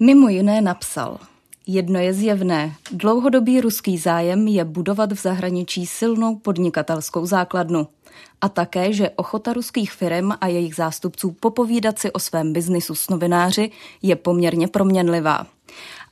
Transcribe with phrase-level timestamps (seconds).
[0.00, 1.18] Mimo jiné napsal–
[1.70, 2.74] Jedno je zjevné.
[2.92, 7.88] Dlouhodobý ruský zájem je budovat v zahraničí silnou podnikatelskou základnu.
[8.40, 13.08] A také, že ochota ruských firm a jejich zástupců popovídat si o svém biznisu s
[13.08, 13.70] novináři
[14.02, 15.46] je poměrně proměnlivá.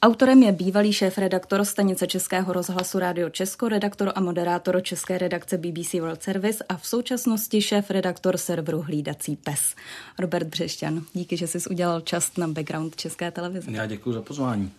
[0.06, 5.95] Autorem je bývalý šéf-redaktor stanice Českého rozhlasu Rádio Česko, redaktor a moderátor České redakce BBC
[5.95, 9.74] World Service a v současnosti šéf-redaktor serveru Hlídací pes.
[10.19, 13.70] Robert Břešťan, díky, že jsi udělal čas na background České televize.
[13.70, 14.70] Já děkuji za pozvání.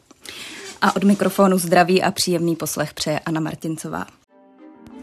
[0.81, 4.05] A od mikrofonu zdraví a příjemný poslech přeje Anna Martincová.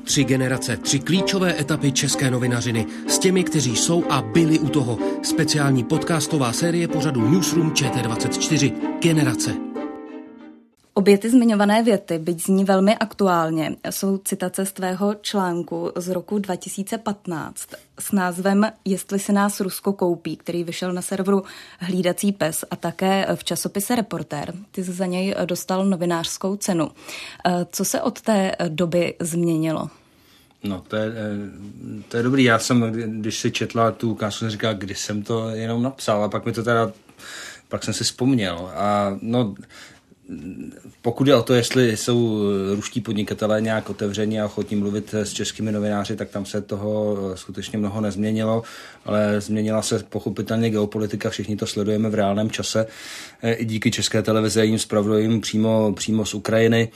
[0.04, 4.98] Tři generace, tři klíčové etapy české novinařiny s těmi, kteří jsou a byli u toho.
[5.22, 8.72] Speciální podcastová série pořadu Newsroom ČT24.
[9.00, 9.73] Generace.
[10.96, 16.38] Obě ty zmiňované věty, byť zní velmi aktuálně, jsou citace z tvého článku z roku
[16.38, 21.42] 2015 s názvem Jestli se nás Rusko koupí, který vyšel na serveru
[21.78, 24.54] Hlídací pes a také v časopise Reportér.
[24.70, 26.90] Ty jsi za něj dostal novinářskou cenu.
[27.72, 29.90] Co se od té doby změnilo?
[30.64, 32.44] No, to je, eh, to je dobrý.
[32.44, 36.28] Já jsem, když si četla tu ukázku, jsem říkal, kdy jsem to jenom napsal a
[36.28, 36.92] pak mi to teda,
[37.68, 38.70] pak jsem si vzpomněl.
[38.74, 39.54] A no,
[41.02, 42.42] pokud je o to, jestli jsou
[42.74, 47.78] ruští podnikatelé nějak otevření a ochotní mluvit s českými novináři, tak tam se toho skutečně
[47.78, 48.62] mnoho nezměnilo,
[49.04, 52.86] ale změnila se pochopitelně geopolitika, všichni to sledujeme v reálném čase,
[53.42, 56.88] e, i díky české televizi a jim zpravodajím přímo, přímo z Ukrajiny.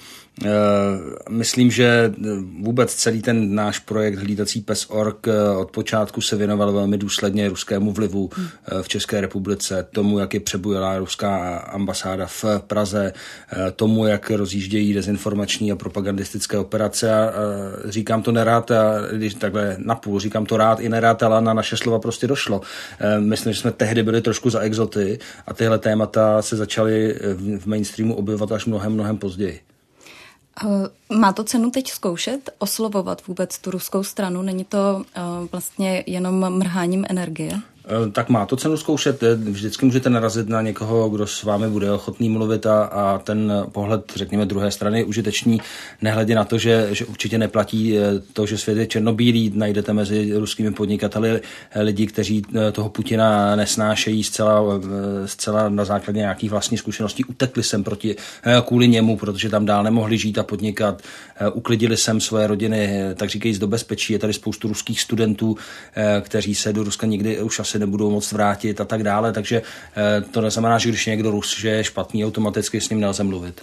[0.44, 0.48] E,
[1.28, 2.12] myslím, že
[2.60, 7.48] vůbec celý ten náš projekt Hlídací pes org e, od počátku se věnoval velmi důsledně
[7.48, 8.30] ruskému vlivu
[8.82, 13.12] v České republice, tomu, jak je přebujelá ruská ambasáda v Praze,
[13.76, 17.32] tomu, jak rozjíždějí dezinformační a propagandistické operace a,
[17.84, 21.76] říkám to nerád, a když takhle napůl, říkám to rád i nerád, ale na naše
[21.76, 22.60] slova prostě došlo.
[23.18, 27.14] Myslím, že jsme tehdy byli trošku za exoty a tyhle témata se začaly
[27.58, 29.60] v mainstreamu objevovat až mnohem, mnohem později.
[31.12, 34.42] Má to cenu teď zkoušet, oslovovat vůbec tu ruskou stranu?
[34.42, 35.04] Není to
[35.52, 37.52] vlastně jenom mrháním energie?
[37.88, 39.22] Eh, tak má to cenu zkoušet.
[39.22, 43.52] Eh, vždycky můžete narazit na někoho, kdo s vámi bude ochotný mluvit a, a ten
[43.72, 45.60] pohled, řekněme, druhé strany je užitečný,
[46.02, 49.52] nehledě na to, že, že určitě neplatí eh, to, že svět je černobílý.
[49.54, 51.40] Najdete mezi ruskými podnikateli
[51.76, 54.62] lidi, kteří toho Putina nesnášejí zcela,
[55.26, 57.24] zcela na základě nějakých vlastních zkušeností.
[57.24, 58.16] Utekli sem proti,
[58.66, 61.02] kvůli němu, protože tam dál nemohli žít a podnikat.
[61.52, 64.12] Uklidili sem své rodiny, tak říkají, do bezpečí.
[64.12, 65.56] Je tady spoustu ruských studentů,
[66.20, 70.20] kteří se do Ruska nikdy už asi nebudou moc vrátit a tak dále, takže eh,
[70.20, 73.62] to neznamená, že když někdo Rus, že je špatný, automaticky s ním nelze mluvit.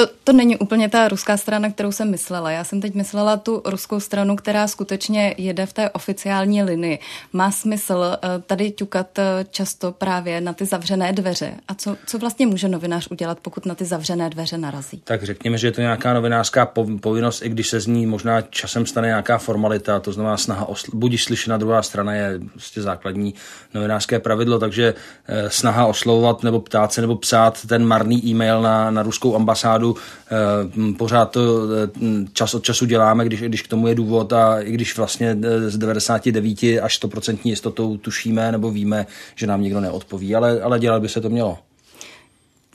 [0.00, 2.50] To, to není úplně ta ruská strana, kterou jsem myslela.
[2.50, 6.98] Já jsem teď myslela tu ruskou stranu, která skutečně jede v té oficiální linii.
[7.32, 11.54] Má smysl eh, tady ťukat eh, často právě na ty zavřené dveře.
[11.68, 15.00] A co, co vlastně může novinář udělat, pokud na ty zavřené dveře narazí?
[15.04, 16.66] Tak řekněme, že je to nějaká novinářská
[17.00, 20.90] povinnost, i když se z ní možná časem stane nějaká formalita, to znamená snaha osl-
[20.94, 23.34] budíš slyšena druhá strana je prostě základní
[23.74, 24.94] novinářské pravidlo, takže
[25.28, 29.89] eh, snaha oslovovat nebo ptát se nebo psát ten marný e-mail na, na ruskou ambasádu
[29.96, 31.40] Eh, pořád to
[31.72, 31.90] eh,
[32.32, 35.70] čas od času děláme, když, když k tomu je důvod a i když vlastně eh,
[35.70, 41.02] z 99 až 100% jistotou tušíme nebo víme, že nám někdo neodpoví, ale, ale dělat
[41.02, 41.58] by se to mělo.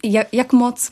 [0.04, 0.92] Jak, jak moc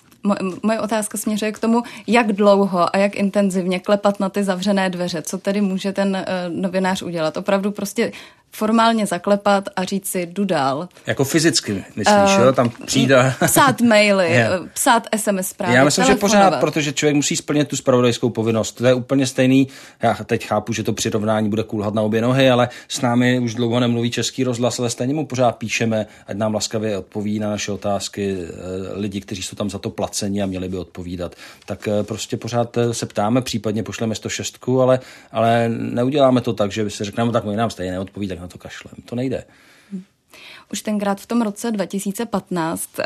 [0.63, 5.21] Moje otázka směřuje k tomu, jak dlouho a jak intenzivně klepat na ty zavřené dveře.
[5.21, 7.37] Co tedy může ten novinář udělat?
[7.37, 8.11] Opravdu prostě
[8.55, 10.89] formálně zaklepat a říct si, jdu dál.
[11.07, 12.53] Jako fyzicky, myslíš, uh, jo?
[12.53, 13.33] Tam přijde...
[13.45, 14.61] Psát maily, yeah.
[14.73, 18.71] psát SMS zprávy, Já myslím, že pořád, protože člověk musí splnit tu spravodajskou povinnost.
[18.71, 19.67] To je úplně stejný,
[20.01, 23.55] já teď chápu, že to přirovnání bude kulhat na obě nohy, ale s námi už
[23.55, 27.71] dlouho nemluví český rozhlas, ale stejně mu pořád píšeme, ať nám laskavě odpoví na naše
[27.71, 28.53] otázky eh,
[28.93, 31.35] lidi, kteří jsou tam za to placeni a měli by odpovídat.
[31.65, 34.99] Tak eh, prostě pořád eh, se ptáme, případně pošleme 106, ale,
[35.31, 38.57] ale neuděláme to tak, že si řekneme, tak my nám stejně neodpoví, tak na to
[38.57, 38.93] kašlem.
[39.05, 39.43] To nejde.
[40.71, 43.05] Už tenkrát v tom roce 2015 eh,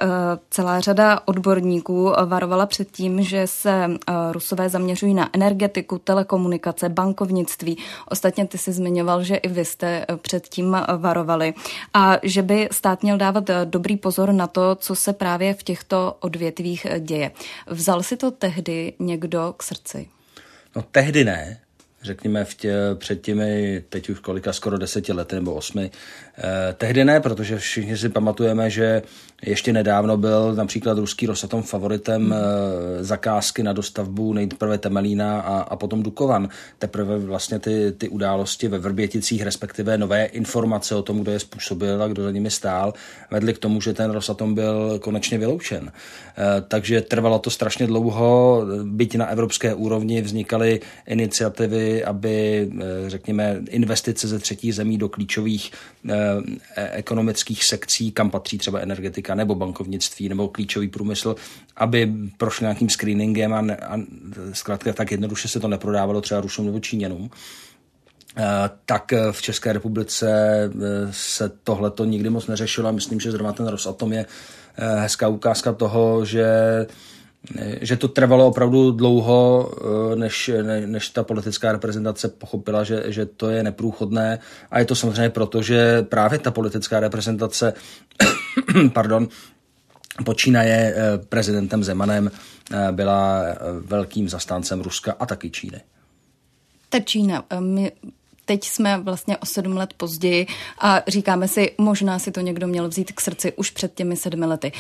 [0.50, 7.78] celá řada odborníků varovala před tím, že se eh, Rusové zaměřují na energetiku, telekomunikace, bankovnictví.
[8.10, 11.54] Ostatně ty si zmiňoval, že i vy jste eh, před tím varovali.
[11.94, 16.18] A že by stát měl dávat dobrý pozor na to, co se právě v těchto
[16.20, 17.32] odvětvích děje.
[17.68, 20.08] Vzal si to tehdy někdo k srdci?
[20.76, 21.60] No tehdy ne,
[22.04, 25.92] řekněme v tě, před těmi, teď už kolika, skoro deseti lety nebo osmi.
[26.38, 29.02] Eh, tehdy ne, protože všichni si pamatujeme, že
[29.46, 32.34] ještě nedávno byl například ruský Rosatom favoritem hmm.
[32.34, 36.50] eh, zakázky na dostavbu nejprve Temelína a, a potom Dukovan.
[36.80, 42.04] Teprve vlastně ty, ty události ve Vrběticích, respektive nové informace o tom, kdo je způsobil
[42.04, 42.94] a kdo za nimi stál,
[43.32, 45.92] vedly k tomu, že ten Rosatom byl konečně vyloučen.
[45.92, 53.62] Eh, takže trvalo to strašně dlouho, byť na evropské úrovni vznikaly iniciativy, aby, eh, řekněme,
[53.70, 55.72] investice ze třetích zemí do klíčových
[56.10, 61.36] e, ekonomických sekcí, kam patří třeba energetika nebo bankovnictví nebo klíčový průmysl,
[61.76, 63.98] aby prošli nějakým screeningem a, a
[64.54, 67.30] zkrátka tak jednoduše se to neprodávalo třeba Rusům nebo Číňanům
[68.86, 70.28] tak v České republice
[71.12, 74.26] se tohle to nikdy moc neřešilo a myslím, že zrovna ten Rosatom je
[74.78, 76.46] hezká ukázka toho, že
[77.82, 79.72] že to trvalo opravdu dlouho,
[80.16, 80.52] než,
[80.86, 84.40] než ta politická reprezentace pochopila, že, že to je neprůchodné.
[84.72, 87.74] A je to samozřejmě proto, že právě ta politická reprezentace
[88.94, 89.28] pardon,
[90.26, 90.96] počínaje
[91.30, 92.32] prezidentem Zemanem
[92.92, 93.44] byla
[93.86, 95.82] velkým zastáncem Ruska a taky Číny.
[96.90, 97.92] Ta Čína, my
[98.46, 100.48] teď jsme vlastně o sedm let později
[100.80, 104.46] a říkáme si, možná si to někdo měl vzít k srdci už před těmi sedmi
[104.46, 104.72] lety.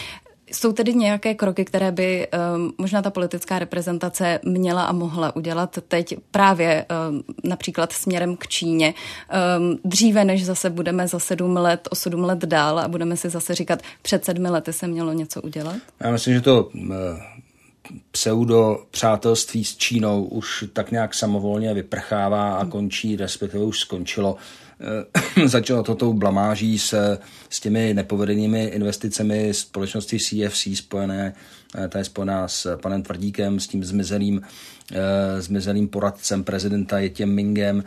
[0.52, 5.80] Jsou tedy nějaké kroky, které by um, možná ta politická reprezentace měla a mohla udělat
[5.88, 8.94] teď právě um, například směrem k Číně,
[9.60, 13.30] um, dříve než zase budeme za sedm let, o sedm let dál a budeme si
[13.30, 15.76] zase říkat, před sedmi lety se mělo něco udělat?
[16.00, 17.38] Já myslím, že to uh
[18.12, 24.38] pseudo přátelství s Čínou už tak nějak samovolně vyprchává a končí, respektive už skončilo.
[24.80, 27.19] Eh, začalo to tou blamáží s,
[27.50, 31.34] s těmi nepovedenými investicemi společnosti CFC spojené,
[31.78, 34.42] eh, ta je spojená s panem Tvrdíkem, s tím zmizelým,
[34.92, 37.84] eh, zmizelým poradcem prezidenta Jetěm Mingem.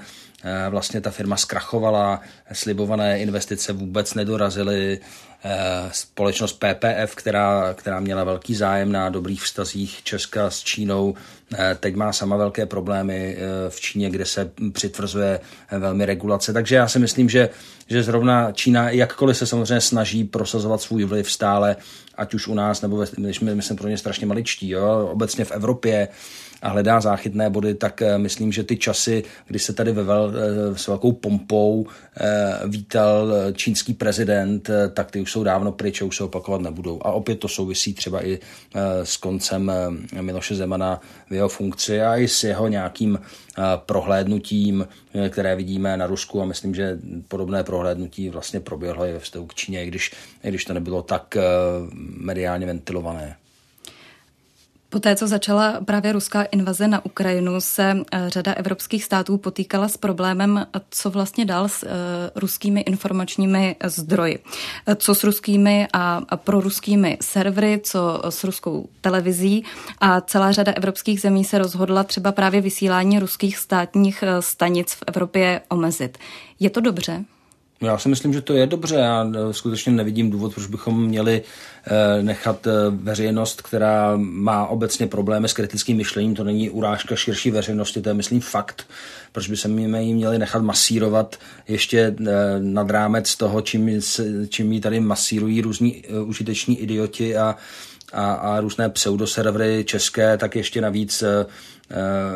[0.70, 2.20] Vlastně ta firma zkrachovala,
[2.52, 4.98] slibované investice vůbec nedorazily,
[5.92, 11.14] společnost PPF, která, která měla velký zájem na dobrých vztazích Česka s Čínou,
[11.58, 15.40] eh, teď má sama velké problémy eh, v Číně, kde se přitvrzuje
[15.78, 16.52] velmi regulace.
[16.52, 17.48] Takže já si myslím, že,
[17.86, 21.76] že zrovna Čína, jakkoliv se samozřejmě snaží prosazovat svůj vliv stále,
[22.14, 25.44] ať už u nás, nebo když my, my jsme pro ně strašně maličtí, jo, obecně
[25.44, 26.08] v Evropě,
[26.62, 30.32] a hledá záchytné body, tak eh, myslím, že ty časy, kdy se tady ve vel,
[30.34, 31.86] eh, s velkou pompou
[32.20, 37.00] eh, vítal čínský prezident, tak ty už jsou dávno pryč a už se opakovat nebudou.
[37.02, 38.38] A opět to souvisí třeba i
[39.02, 39.72] s koncem
[40.20, 43.18] Miloše Zemana v jeho funkci a i s jeho nějakým
[43.76, 44.88] prohlédnutím,
[45.28, 46.98] které vidíme na Rusku a myslím, že
[47.28, 50.12] podobné prohlédnutí vlastně proběhlo i ve vztahu k Číně, i když,
[50.44, 51.36] i když to nebylo tak
[52.20, 53.36] mediálně ventilované.
[54.90, 59.96] Poté, co začala právě ruská invaze na Ukrajinu, se eh, řada evropských států potýkala s
[59.96, 61.88] problémem, co vlastně dál s uh,
[62.34, 64.38] ruskými informačními zdroji.
[64.96, 69.64] Co s ruskými a proruskými servery, co s ruskou televizí
[70.00, 75.02] a celá řada evropských zemí se rozhodla třeba právě vysílání ruských státních eh, stanic v
[75.06, 76.18] Evropě omezit.
[76.60, 77.24] Je to dobře?
[77.82, 78.94] Já si myslím, že to je dobře.
[78.96, 81.42] Já eh, skutečně nevidím důvod, proč bychom měli
[81.86, 87.50] eh, nechat eh, veřejnost, která má obecně problémy s kritickým myšlením, to není urážka širší
[87.50, 88.86] veřejnosti, to je, myslím, fakt.
[89.32, 91.36] Proč by se jí měli nechat masírovat
[91.68, 92.14] ještě
[92.58, 94.00] nad rámec toho, čím,
[94.48, 97.56] čím jí tady masírují různí užiteční idioti a,
[98.12, 101.24] a, a různé pseudoservery české, tak ještě navíc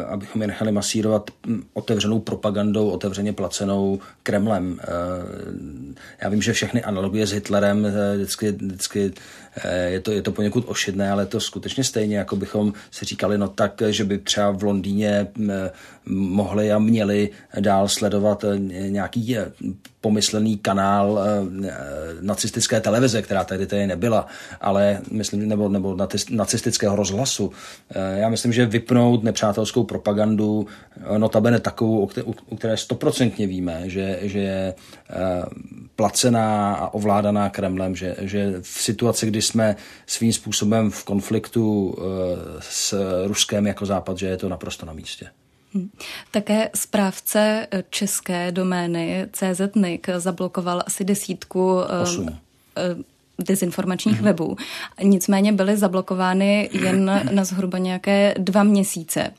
[0.09, 4.81] abychom je nechali masírovat hm, otevřenou propagandou, otevřeně placenou Kremlem.
[4.83, 9.13] Eh, já vím, že všechny analogie s Hitlerem eh, vždycky, vždycky
[9.87, 13.49] je to, je to poněkud ošidné, ale to skutečně stejně, jako bychom si říkali, no
[13.49, 15.51] tak, že by třeba v Londýně hm,
[16.07, 17.31] mohli a měli
[17.61, 18.45] dál sledovat
[18.89, 19.37] nějaký
[20.01, 21.21] pomyslený kanál
[22.21, 24.27] nacistické televize, která tady tady nebyla,
[24.61, 25.97] ale myslím, nebo, nebo
[26.31, 27.53] nacistického rozhlasu.
[28.15, 32.09] Já myslím, že vypnout nepřátelské nepřátelskou propagandu, eh, notabene takovou,
[32.51, 34.75] u které stoprocentně víme, že, že je
[35.11, 35.15] eh,
[35.97, 42.03] placená a ovládaná Kremlem, že, že v situaci, kdy jsme svým způsobem v konfliktu eh,
[42.61, 42.95] s
[43.27, 45.27] Ruskem jako Západ, že je to naprosto na místě.
[45.75, 45.91] Hm.
[46.31, 52.39] Také správce české domény CZNIC zablokoval asi desítku Osm
[53.39, 54.25] dezinformačních mm-hmm.
[54.25, 54.57] webů.
[55.03, 59.31] Nicméně byly zablokovány jen na zhruba nějaké dva měsíce.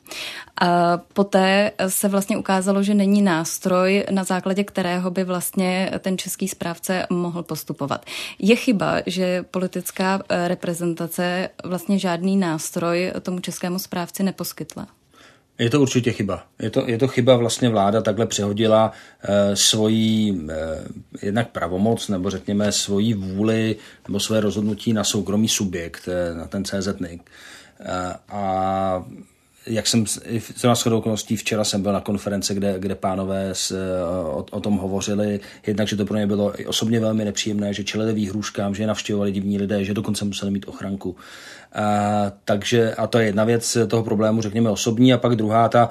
[0.60, 6.48] A poté se vlastně ukázalo, že není nástroj, na základě kterého by vlastně ten český
[6.48, 8.06] správce mohl postupovat.
[8.38, 14.86] Je chyba, že politická reprezentace vlastně žádný nástroj tomu českému správci neposkytla.
[15.58, 16.44] Je to určitě chyba.
[16.62, 20.56] Je to, je to chyba, vlastně vláda takhle přehodila eh, svoji eh,
[21.22, 23.76] jednak pravomoc, nebo řekněme svoji vůli,
[24.08, 27.20] nebo své rozhodnutí na soukromý subjekt, eh, na ten CZNIC.
[27.80, 29.04] Eh, a
[29.66, 30.04] jak jsem
[30.64, 33.72] na shodou okolností včera jsem byl na konference, kde, kde pánové s,
[34.32, 38.12] o, o, tom hovořili, jednak, že to pro ně bylo osobně velmi nepříjemné, že čelili
[38.12, 41.16] výhruškám, že navštěvovali divní lidé, že dokonce museli mít ochranku.
[41.76, 45.88] A, takže, a to je jedna věc toho problému, řekněme, osobní, a pak druhá, ta,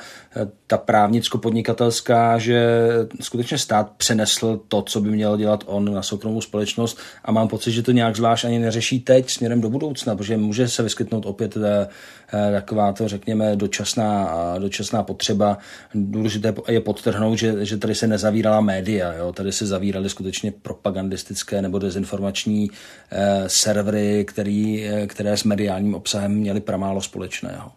[0.67, 2.87] ta právnicko-podnikatelská, že
[3.21, 7.71] skutečně stát přenesl to, co by měl dělat on na soukromou společnost a mám pocit,
[7.71, 11.57] že to nějak zvlášť ani neřeší teď směrem do budoucna, protože může se vyskytnout opět
[11.57, 11.87] eh,
[12.33, 15.57] eh, taková to, řekněme, dočasná, dočasná potřeba.
[15.93, 19.33] Důležité je podtrhnout, že, že tady se nezavírala média, jo?
[19.33, 22.71] tady se zavíraly skutečně propagandistické nebo dezinformační
[23.11, 25.43] eh, servery, který, které s
[25.75, 27.71] mediálním obsahem měly pramálo společného.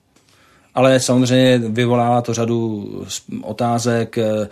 [0.74, 2.86] Ale samozřejmě vyvolává to řadu
[3.42, 4.48] otázek, eh,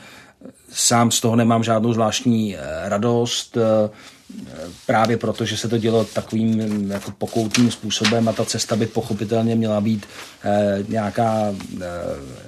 [0.68, 3.56] sám z toho nemám žádnou zvláštní eh, radost,
[4.86, 9.54] právě proto, že se to dělo takovým jako pokoutním způsobem a ta cesta by pochopitelně
[9.54, 10.06] měla být
[10.44, 11.86] eh, nějaká eh,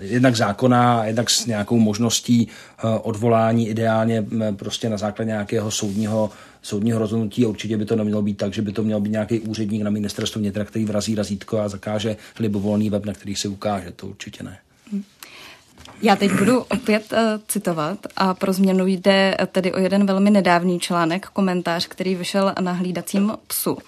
[0.01, 6.31] jednak zákonná, jednak s nějakou možností eh, odvolání ideálně eh, prostě na základě nějakého soudního
[6.63, 9.83] soudního rozhodnutí určitě by to nemělo být tak, že by to měl být nějaký úředník
[9.83, 13.91] na ministerstvu vnitra, který vrazí razítko a zakáže libovolný web, na který se ukáže.
[13.91, 14.59] To určitě ne.
[16.03, 20.81] Já teď budu opět uh, citovat a pro změnu jde tedy o jeden velmi nedávný
[20.81, 23.73] článek, komentář, který vyšel na hlídacím psu.
[23.73, 23.81] Uh,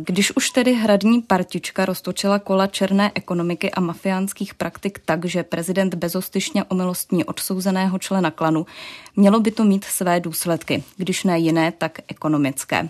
[0.00, 5.94] když už tedy hradní partička roztočila kola černé ekonomiky a mafiánských praktik tak, že prezident
[5.94, 8.66] bezostyšně omilostní odsouzeného člena klanu,
[9.16, 12.88] mělo by to mít své důsledky, když ne jiné, tak ekonomické.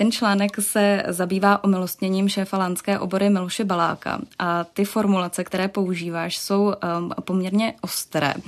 [0.00, 6.38] Ten článek se zabývá omilostněním šéfa lánské obory Miloše Baláka a ty formulace, které používáš,
[6.38, 8.34] jsou um, poměrně ostré.
[8.34, 8.42] Uh,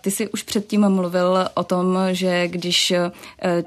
[0.00, 3.12] ty si už předtím mluvil o tom, že když uh,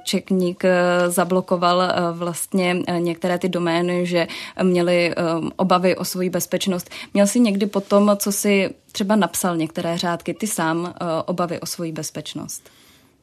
[0.03, 0.69] Čekník uh,
[1.11, 4.27] zablokoval uh, vlastně některé ty domény, že
[4.63, 6.89] měli um, obavy o svoji bezpečnost.
[7.13, 10.93] Měl si někdy potom, co si třeba napsal některé řádky, ty sám
[11.25, 12.69] obavy o svoji bezpečnost?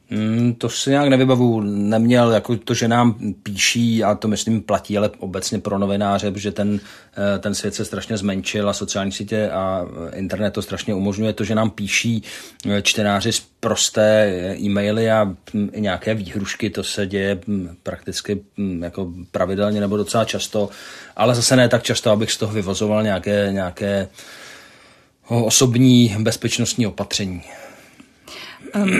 [0.09, 1.61] Mm, to si nějak nevybavu.
[1.61, 6.51] Neměl jako to, že nám píší, a to myslím platí, ale obecně pro novináře, že
[6.51, 6.79] ten,
[7.35, 11.33] eh, ten svět se strašně zmenšil a sociální sítě a internet to strašně umožňuje.
[11.33, 12.23] To, že nám píší
[12.69, 15.35] eh, čtenáři z prosté e-maily a
[15.71, 18.41] i nějaké výhrušky, to se děje mm, prakticky
[18.79, 20.69] jako pravidelně nebo docela často,
[21.15, 24.07] ale zase ne tak často, abych z toho vyvozoval nějaké, nějaké
[25.29, 27.43] osobní bezpečnostní opatření.
[28.75, 28.91] Um,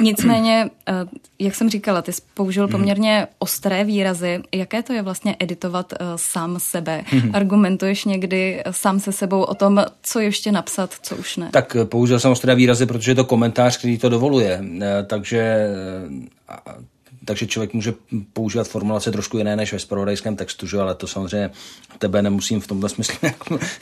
[0.00, 2.72] nicméně, uh, jak jsem říkala, ty jsi použil hmm.
[2.72, 4.42] poměrně ostré výrazy.
[4.54, 7.04] Jaké to je vlastně editovat uh, sám sebe?
[7.06, 7.30] Hmm.
[7.34, 11.50] Argumentuješ někdy sám se sebou o tom, co ještě napsat, co už ne?
[11.52, 14.62] Tak použil jsem ostré výrazy, protože je to komentář, který to dovoluje.
[15.06, 15.68] Takže
[17.24, 17.94] takže člověk může
[18.32, 20.78] používat formulace trošku jiné než ve spravodajském textu, že?
[20.78, 21.50] ale to samozřejmě
[21.98, 23.36] tebe nemusím v tomto smyslu nějak,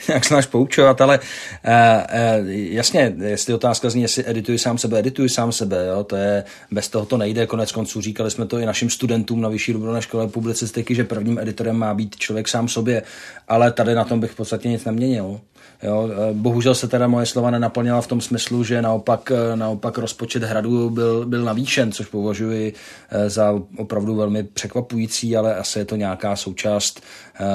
[0.07, 1.19] nějak snaž poučovat, ale
[1.63, 6.03] eh, eh, jasně, jestli otázka zní, jestli edituji sám sebe, edituji sám sebe, jo?
[6.03, 9.49] to je, bez toho to nejde, konec konců říkali jsme to i našim studentům na
[9.49, 13.03] Vyšší dobrovolné škole publicistiky, že prvním editorem má být člověk sám sobě,
[13.47, 15.39] ale tady na tom bych v podstatě nic neměnil.
[15.83, 19.97] Jo, eh, bohužel se teda moje slova nenaplnila v tom smyslu, že naopak, eh, naopak
[19.97, 22.73] rozpočet hradu byl, byl navýšen, což považuji
[23.09, 27.01] eh, za opravdu velmi překvapující, ale asi je to nějaká součást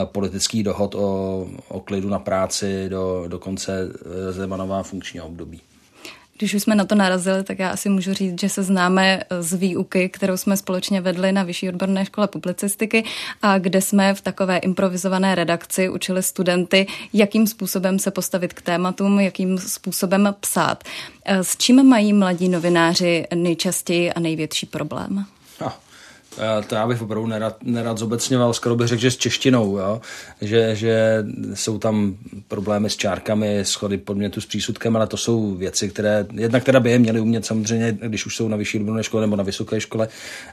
[0.05, 3.89] politických dohod o, o klidu na práci do, do konce
[4.31, 5.61] Zemanová funkčního období.
[6.45, 9.55] Když už jsme na to narazili, tak já asi můžu říct, že se známe z
[9.55, 13.05] výuky, kterou jsme společně vedli na Vyšší odborné škole publicistiky
[13.43, 19.21] a kde jsme v takové improvizované redakci učili studenty, jakým způsobem se postavit k tématům,
[19.21, 20.85] jakým způsobem psát.
[21.27, 25.27] S čím mají mladí novináři nejčastěji a největší problém?
[26.39, 30.01] No, To já bych opravdu nerad, nerad zobecňoval, skoro bych řekl, že s češtinou, jo?
[30.41, 31.25] Že, že
[31.55, 32.17] jsou tam
[32.49, 36.91] problémy s čárkami, schody podmětu s přísudkem, ale to jsou věci, které jednak teda by
[36.91, 40.09] je měli umět samozřejmě, když už jsou na vyšší odborné škole nebo na vysoké škole,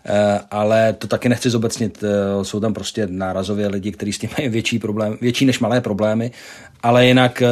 [0.06, 2.04] eh, ale to taky nechci zobecnit.
[2.04, 5.82] Eh, jsou tam prostě nárazově lidi, kteří s tím mají větší problém, větší než malé
[5.82, 6.32] problémy,
[6.84, 7.48] ale jinak eh,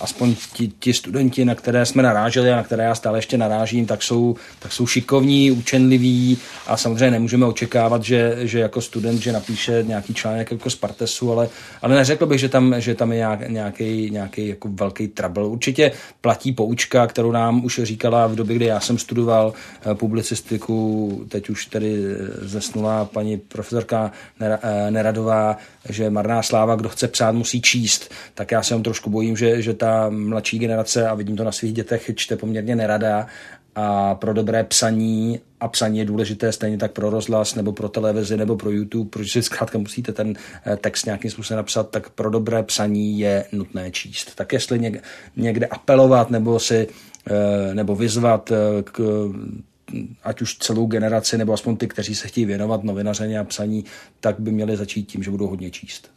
[0.00, 3.86] aspoň ti, ti studenti, na které jsme naráželi a na které já stále ještě narážím,
[3.86, 9.32] tak jsou, tak jsou šikovní, učenliví a samozřejmě nemůžeme očekávat, že, že jako student, že
[9.32, 11.48] napíše nějaký článek jako z Partesu, ale,
[11.82, 15.44] ale neřekl bych, že tam, že tam je nějaký, nějaký jako velký trouble.
[15.44, 19.52] Určitě platí poučka, kterou nám už říkala v době, kdy já jsem studoval
[19.90, 21.96] eh, publicistiku, teď už tedy
[22.42, 25.56] zesnulá paní profesorka eh, Neradová,
[25.88, 28.10] že marná sláva, kdo chce psát, musí číst.
[28.34, 31.52] Tak já se tam trošku bojím, že, že ta mladší generace, a vidím to na
[31.52, 33.26] svých dětech, čte poměrně nerada
[33.74, 38.36] a pro dobré psaní a psaní je důležité stejně tak pro rozhlas nebo pro televizi
[38.36, 40.34] nebo pro YouTube, protože si zkrátka musíte ten
[40.66, 44.34] eh, text nějakým způsobem napsat, tak pro dobré psaní je nutné číst.
[44.34, 45.00] Tak jestli
[45.36, 46.88] někde apelovat nebo si
[47.30, 49.00] eh, nebo vyzvat eh, k
[50.22, 53.84] ať už celou generaci, nebo aspoň ty, kteří se chtějí věnovat novinařeně a psaní,
[54.20, 56.10] tak by měli začít tím, že budou hodně číst.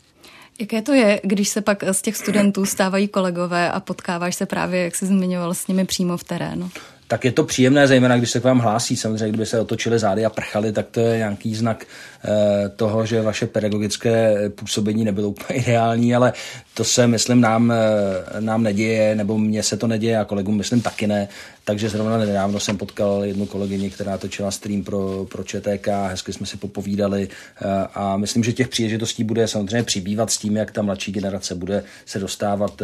[0.59, 4.83] Jaké to je, když se pak z těch studentů stávají kolegové a potkáváš se právě,
[4.83, 6.71] jak jsi zmiňoval, s nimi přímo v terénu?
[7.09, 8.95] tak je to příjemné, zejména když se k vám hlásí.
[8.95, 13.21] Samozřejmě, kdyby se otočili zády a prchali, tak to je nějaký znak eh, toho, že
[13.21, 16.33] vaše pedagogické působení nebylo úplně ideální, ale
[16.73, 20.81] to se, myslím, nám, eh, nám neděje, nebo mně se to neděje a kolegům, myslím,
[20.81, 21.27] taky ne.
[21.69, 26.45] Takže zrovna nedávno jsem potkal jednu kolegyni, která točila stream pro, pro ČTK, hezky jsme
[26.45, 30.81] si popovídali eh, a myslím, že těch příležitostí bude samozřejmě přibývat s tím, jak ta
[30.81, 32.81] mladší generace bude se dostávat,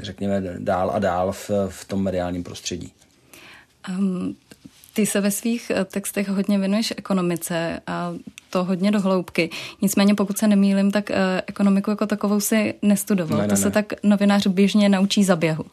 [0.00, 2.92] řekněme, dál a dál v, v tom mediálním prostředí.
[3.88, 4.36] Um,
[4.94, 8.14] ty se ve svých eh, textech hodně věnuješ ekonomice a
[8.50, 9.50] to hodně do hloubky.
[9.82, 11.16] Nicméně, pokud se nemýlim, tak uh,
[11.46, 13.38] ekonomiku jako takovou si nestudoval.
[13.38, 13.60] Ne, ne, to ne.
[13.60, 15.64] se tak novinář běžně naučí za běhu.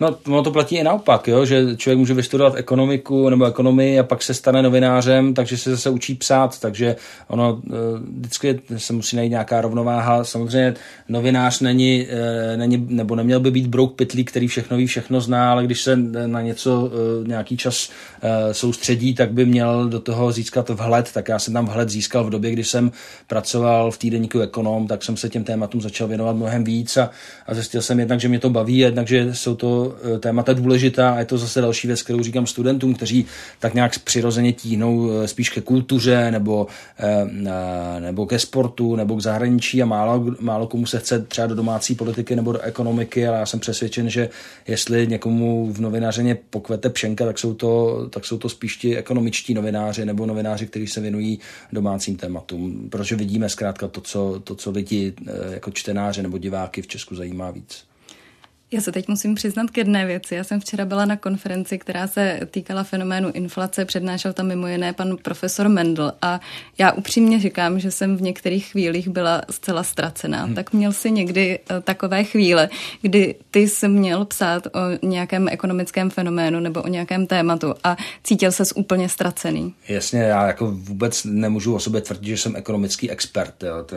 [0.00, 1.44] No, ono to platí i naopak, jo?
[1.44, 5.90] že člověk může vystudovat ekonomiku nebo ekonomii a pak se stane novinářem, takže se zase
[5.90, 6.96] učí psát, takže
[7.28, 7.72] ono eh,
[8.18, 10.24] vždycky se musí najít nějaká rovnováha.
[10.24, 10.74] Samozřejmě
[11.08, 15.50] novinář není, eh, není nebo neměl by být brouk pytlík, který všechno ví, všechno zná,
[15.52, 15.96] ale když se
[16.26, 17.90] na něco eh, nějaký čas
[18.52, 21.12] soustředí, tak by měl do toho získat vhled.
[21.12, 22.92] Tak já jsem tam vhled získal v době, kdy jsem
[23.26, 27.10] pracoval v týdenníku Ekonom, tak jsem se těm tématům začal věnovat mnohem víc a,
[27.46, 31.10] a zjistil jsem jednak, že mě to baví, jednak, že jsou to Eh, témata důležitá
[31.10, 33.26] a je to zase další věc, kterou říkám studentům, kteří
[33.58, 36.66] tak nějak přirozeně tíhnou eh, spíš ke kultuře nebo,
[36.98, 41.54] eh, nebo ke sportu nebo k zahraničí a málo, málo komu se chce třeba do
[41.54, 44.28] domácí politiky nebo do ekonomiky, ale já jsem přesvědčen, že
[44.68, 49.54] jestli někomu v novinařeně pokvete pšenka, tak jsou to, tak jsou to spíš ti ekonomičtí
[49.54, 51.38] novináři nebo novináři, kteří se věnují
[51.72, 55.14] domácím tématům, protože vidíme zkrátka to, co, to, co lidi
[55.50, 57.91] jako čtenáři nebo diváky v Česku zajímá víc.
[58.72, 60.34] Já se teď musím přiznat k jedné věci.
[60.34, 63.84] Já jsem včera byla na konferenci, která se týkala fenoménu inflace.
[63.84, 66.12] Přednášel tam mimo jiné pan profesor Mendel.
[66.22, 66.40] A
[66.78, 70.44] já upřímně říkám, že jsem v některých chvílích byla zcela ztracená.
[70.44, 70.54] Hmm.
[70.54, 72.68] Tak měl si někdy eh, takové chvíle,
[73.02, 78.52] kdy ty jsi měl psát o nějakém ekonomickém fenoménu nebo o nějakém tématu a cítil
[78.52, 79.74] ses úplně ztracený.
[79.88, 83.62] Jasně, já jako vůbec nemůžu o sobě tvrdit, že jsem ekonomický expert.
[83.62, 83.84] Jo.
[83.86, 83.96] To,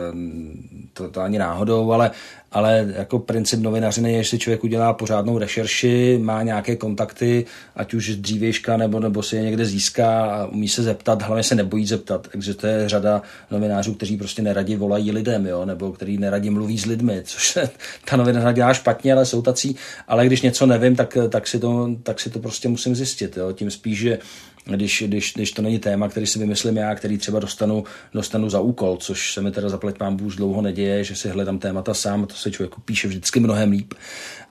[0.92, 2.10] to, to ani náhodou, ale
[2.52, 7.94] ale jako princip novinařiny je, že si člověk udělá pořádnou rešerši, má nějaké kontakty, ať
[7.94, 11.86] už dřívějška nebo, nebo si je někde získá a umí se zeptat, hlavně se nebojí
[11.86, 12.28] zeptat.
[12.32, 17.20] Existuje řada novinářů, kteří prostě neradi volají lidem, jo, nebo kteří neradi mluví s lidmi,
[17.24, 17.70] což se
[18.04, 19.76] ta novina dělá špatně, ale jsou tací.
[20.08, 23.36] Ale když něco nevím, tak, tak, si, to, tak si to prostě musím zjistit.
[23.36, 23.52] Jo.
[23.52, 24.18] Tím spíš, že
[24.66, 28.60] když, když, když to není téma, který si vymyslím já, který třeba dostanu, dostanu za
[28.60, 32.26] úkol, což se mi teda zaplať pán už dlouho neděje, že si hledám témata sám,
[32.26, 33.94] to se člověku píše vždycky mnohem líp.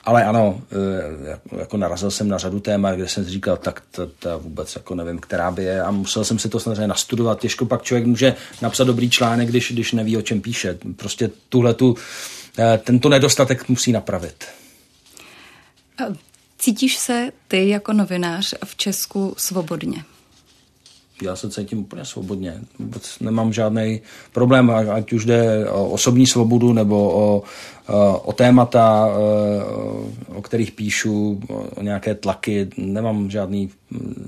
[0.04, 0.62] Ale ano,
[1.52, 4.96] e, jako narazil jsem na řadu témat, kde jsem říkal, tak to, to vůbec jako
[4.96, 7.40] nevím, která by je a musel jsem si to samozřejmě nastudovat.
[7.40, 10.78] Těžko pak člověk může napsat dobrý článek, když, když neví, o čem píše.
[10.96, 11.96] Prostě tuhle tu,
[12.60, 14.46] e, tento nedostatek musí napravit.
[16.66, 20.04] Cítíš se ty jako novinář v Česku svobodně?
[21.24, 22.62] Já se cítím úplně svobodně.
[22.80, 24.02] Vůbec nemám žádný
[24.32, 27.44] problém, ať už jde o osobní svobodu nebo o,
[28.24, 29.08] o témata,
[30.28, 31.42] o kterých píšu,
[31.76, 32.70] o nějaké tlaky.
[32.78, 33.70] Nemám žádný,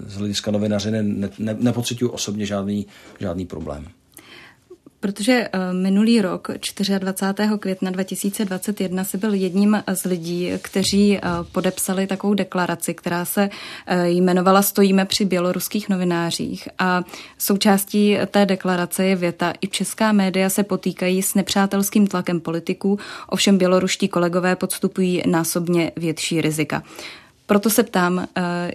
[0.07, 2.87] z hlediska novinařiny, ne, ne, nepocituju osobně žádný,
[3.19, 3.87] žádný problém.
[4.99, 6.47] Protože eh, minulý rok,
[6.99, 7.49] 24.
[7.59, 13.49] května 2021, si byl jedním z lidí, kteří eh, podepsali takovou deklaraci, která se
[13.87, 16.69] eh, jmenovala Stojíme při běloruských novinářích.
[16.79, 17.03] A
[17.37, 23.57] součástí té deklarace je věta, i česká média se potýkají s nepřátelským tlakem politiků, ovšem
[23.57, 26.83] běloruští kolegové podstupují násobně větší rizika.
[27.45, 28.27] Proto se ptám,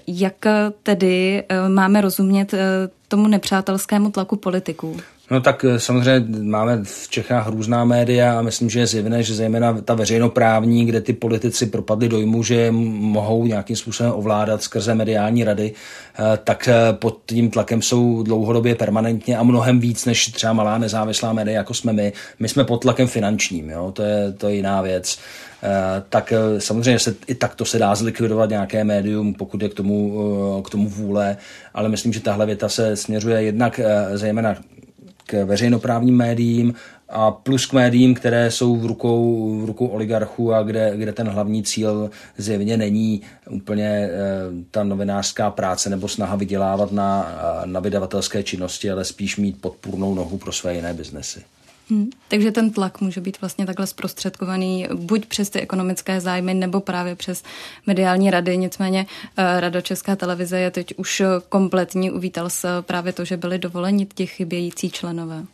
[0.06, 0.34] jak
[0.82, 2.54] tedy máme rozumět
[3.08, 4.96] tomu nepřátelskému tlaku politiků?
[5.32, 9.34] No tak eh, samozřejmě máme v Čechách různá média a myslím, že je zjevné, že
[9.34, 15.44] zejména ta veřejnoprávní, kde ty politici propadli dojmu, že mohou nějakým způsobem ovládat skrze mediální
[15.44, 20.52] rady, eh, tak eh, pod tím tlakem jsou dlouhodobě permanentně a mnohem víc než třeba
[20.52, 22.12] malá nezávislá média, jako jsme my.
[22.38, 23.92] My jsme pod tlakem finančním, jo?
[23.92, 25.18] To, je, to je jiná věc
[26.08, 30.70] tak samozřejmě se, i takto se dá zlikvidovat nějaké médium, pokud je k tomu, k
[30.70, 31.36] tomu vůle,
[31.74, 33.80] ale myslím, že tahle věta se směřuje jednak
[34.14, 34.56] zejména
[35.26, 36.74] k veřejnoprávním médiím
[37.08, 41.28] a plus k médiím, které jsou v rukou, v rukou oligarchů a kde, kde ten
[41.28, 44.10] hlavní cíl zjevně není úplně e,
[44.70, 47.32] ta novinářská práce nebo snaha vydělávat na,
[47.64, 51.42] na vydavatelské činnosti, ale spíš mít podpůrnou nohu pro své jiné biznesy.
[51.92, 52.10] Hmm.
[52.28, 57.16] Takže ten tlak může být vlastně takhle zprostředkovaný buď přes ty ekonomické zájmy, nebo právě
[57.16, 57.42] přes
[57.86, 58.56] mediální rady.
[58.56, 62.10] Nicméně eh, Rada Česká televize je teď už kompletní.
[62.10, 65.44] Uvítal se právě to, že byly dovoleni ti chybějící členové.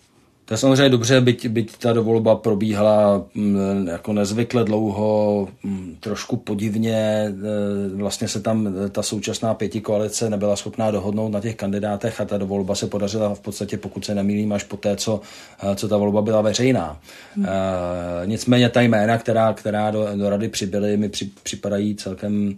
[0.49, 6.37] To je samozřejmě dobře, byť, byť ta dovolba probíhala mm, jako nezvykle dlouho, mm, trošku
[6.37, 6.95] podivně.
[6.95, 7.33] E,
[7.95, 12.39] vlastně se tam ta současná pěti koalice nebyla schopná dohodnout na těch kandidátech a ta
[12.39, 15.21] dovolba se podařila v podstatě, pokud se nemýlím, až po té, co,
[15.63, 17.01] e, co ta volba byla veřejná.
[17.35, 17.47] Hmm.
[17.47, 22.55] E, nicméně ta jména, která, která do, do rady přibyly, mi při, připadají celkem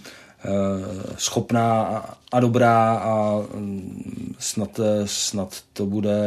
[1.18, 1.82] schopná
[2.32, 6.18] a dobrá a mm, snad, snad to bude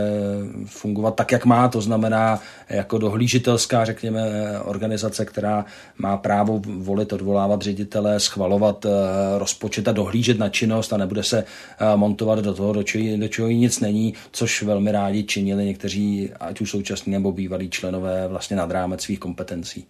[0.65, 1.67] fungovat tak, jak má.
[1.67, 4.21] To znamená jako dohlížitelská, řekněme,
[4.60, 5.65] organizace, která
[5.97, 8.89] má právo volit, odvolávat ředitele, schvalovat eh,
[9.38, 13.28] rozpočet a dohlížet na činnost a nebude se eh, montovat do toho, do čeho, do
[13.28, 18.58] čeho nic není, což velmi rádi činili někteří, ať už současní nebo bývalí členové vlastně
[18.58, 19.86] nad rámec svých kompetencí.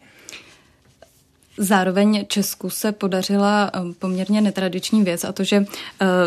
[1.58, 5.66] Zároveň Česku se podařila eh, poměrně netradiční věc a to, že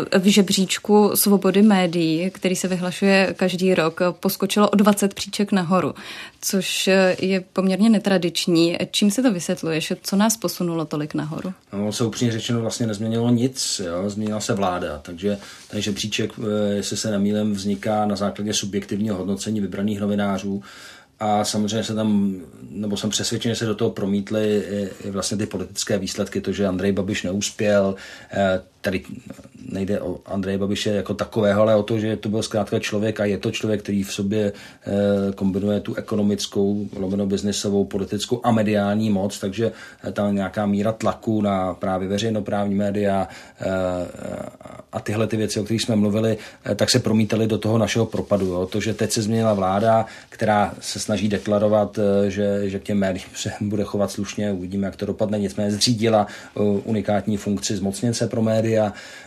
[0.09, 5.93] eh, v žebříčku svobody médií, který se vyhlašuje každý rok, poskočilo o 20 příček nahoru,
[6.41, 8.77] což eh, je poměrně netradiční.
[8.91, 9.93] Čím se to vysvětluješ?
[10.01, 11.53] Co nás posunulo tolik nahoru?
[11.73, 14.09] No, se upřímně řečeno vlastně nezměnilo nic, jo?
[14.09, 15.37] změnila se vláda, takže
[15.69, 16.31] ten žebříček,
[16.75, 20.63] jestli se nemýlím, vzniká na základě subjektivního hodnocení vybraných novinářů
[21.19, 25.37] a samozřejmě se tam, nebo jsem přesvědčen, že se do toho promítly i, i vlastně
[25.37, 27.95] ty politické výsledky, to, že Andrej Babiš neuspěl,
[28.31, 29.03] eh, tady
[29.71, 33.25] nejde o Andreje Babiše jako takového, ale o to, že to byl zkrátka člověk a
[33.25, 34.91] je to člověk, který v sobě eh,
[35.35, 39.71] kombinuje tu ekonomickou, lomeno biznesovou, politickou a mediální moc, takže
[40.13, 43.27] tam nějaká míra tlaku na právě veřejnoprávní média
[43.59, 43.65] eh,
[44.91, 48.05] a tyhle ty věci, o kterých jsme mluvili, eh, tak se promítaly do toho našeho
[48.05, 48.45] propadu.
[48.45, 48.65] Jo.
[48.65, 53.25] To, že teď se změnila vláda, která se snaží deklarovat, že, že k těm médiím
[53.35, 56.27] se bude chovat slušně, uvidíme, jak to dopadne, nicméně zřídila
[56.83, 58.93] unikátní funkci zmocněnce pro média,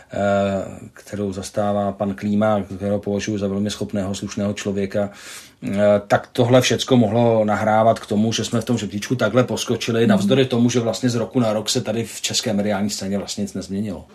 [0.93, 5.09] kterou zastává pan Klíma, kterého považuji za velmi schopného, slušného člověka,
[5.63, 10.07] eh, tak tohle všecko mohlo nahrávat k tomu, že jsme v tom žebříčku takhle poskočili,
[10.07, 13.41] navzdory tomu, že vlastně z roku na rok se tady v české mediální scéně vlastně
[13.41, 14.05] nic nezměnilo.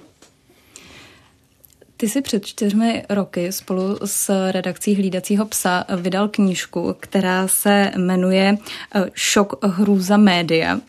[1.98, 8.58] Ty si před čtyřmi roky spolu s redakcí Hlídacího psa vydal knížku, která se jmenuje
[8.94, 10.80] eh, Šok hrůza média.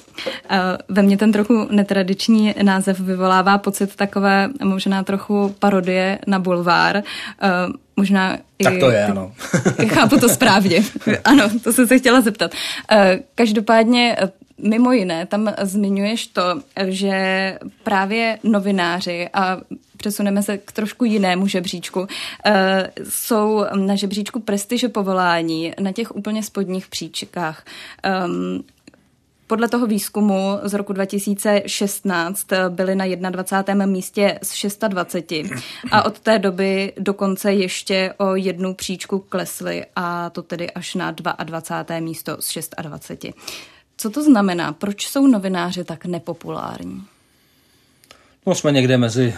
[0.50, 6.98] Eh, ve mně ten trochu netradiční název vyvolává pocit takové možná trochu parodie na bulvár.
[6.98, 7.04] Eh,
[7.96, 9.34] možná tak to je, ano.
[9.88, 10.84] chápu to správně.
[11.24, 12.52] ano, to jsem se chtěla zeptat.
[13.36, 14.18] Každopádně
[14.58, 16.42] Mimo jiné, tam zmiňuješ to,
[16.86, 19.58] že právě novináři a
[19.98, 22.08] přesuneme se k trošku jinému žebříčku,
[22.46, 27.66] eh, jsou na žebříčku prestiže povolání na těch úplně spodních příčkách.
[28.04, 28.64] Ehm,
[29.48, 33.86] podle toho výzkumu z roku 2016 byly na 21.
[33.86, 35.32] místě z 620
[35.92, 41.12] a od té doby dokonce ještě o jednu příčku klesly a to tedy až na
[41.12, 42.00] 22.
[42.00, 43.36] místo z 26.
[43.98, 44.74] Co to znamená?
[44.74, 47.04] Proč jsou novináři tak nepopulární?
[48.46, 49.34] No jsme někde mezi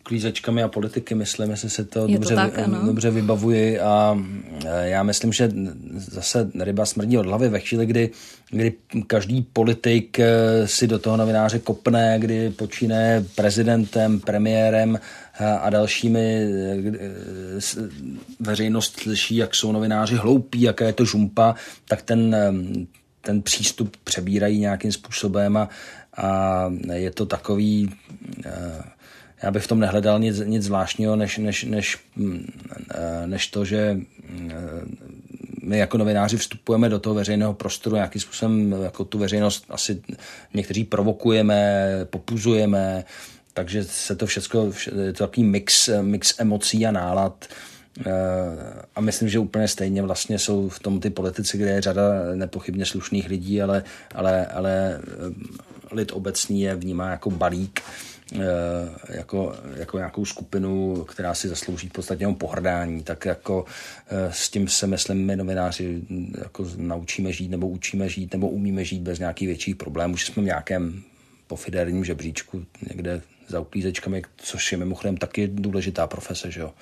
[0.00, 4.18] uklízečkami a politiky, myslím, jestli se to, dobře, to tak, dobře vybavuji a
[4.66, 5.50] e, já myslím, že
[5.96, 8.10] zase ryba smrdí od hlavy ve chvíli, kdy,
[8.50, 8.72] kdy
[9.06, 10.28] každý politik e,
[10.68, 14.98] si do toho novináře kopne, kdy počíne prezidentem, premiérem,
[15.60, 16.48] a dalšími
[18.40, 21.54] veřejnost slyší, jak jsou novináři hloupí, jaká je to žumpa,
[21.88, 22.36] tak ten,
[23.28, 25.68] ten přístup přebírají nějakým způsobem a,
[26.16, 27.92] a je to takový
[29.42, 31.98] já bych v tom nehledal nic, nic zvláštního, než, než, než,
[33.26, 33.98] než to, že
[35.62, 40.02] my jako novináři vstupujeme do toho veřejného prostoru nějakým způsobem, jako tu veřejnost asi
[40.54, 43.04] někteří provokujeme, popuzujeme,
[43.54, 44.72] takže se to všechno,
[45.04, 47.44] je to takový mix, mix emocí a nálad.
[48.06, 52.02] Eh, a myslím, že úplně stejně vlastně jsou v tom ty politici, kde je řada
[52.34, 53.82] nepochybně slušných lidí, ale,
[54.14, 57.80] ale, ale eh, lid obecný je vnímá jako balík
[58.34, 63.64] Eh, jako, jako nějakou skupinu, která si zaslouží v podstatě jenom pohrdání, tak jako
[64.30, 66.02] s tím se myslím my novináři
[66.38, 70.42] jako naučíme žít nebo učíme žít nebo umíme žít bez nějakých větších problémů, že jsme
[70.42, 71.02] v nějakém
[71.46, 76.72] pofiderním žebříčku někde za uklízečkami, což je mimochodem taky důležitá profese, že jo.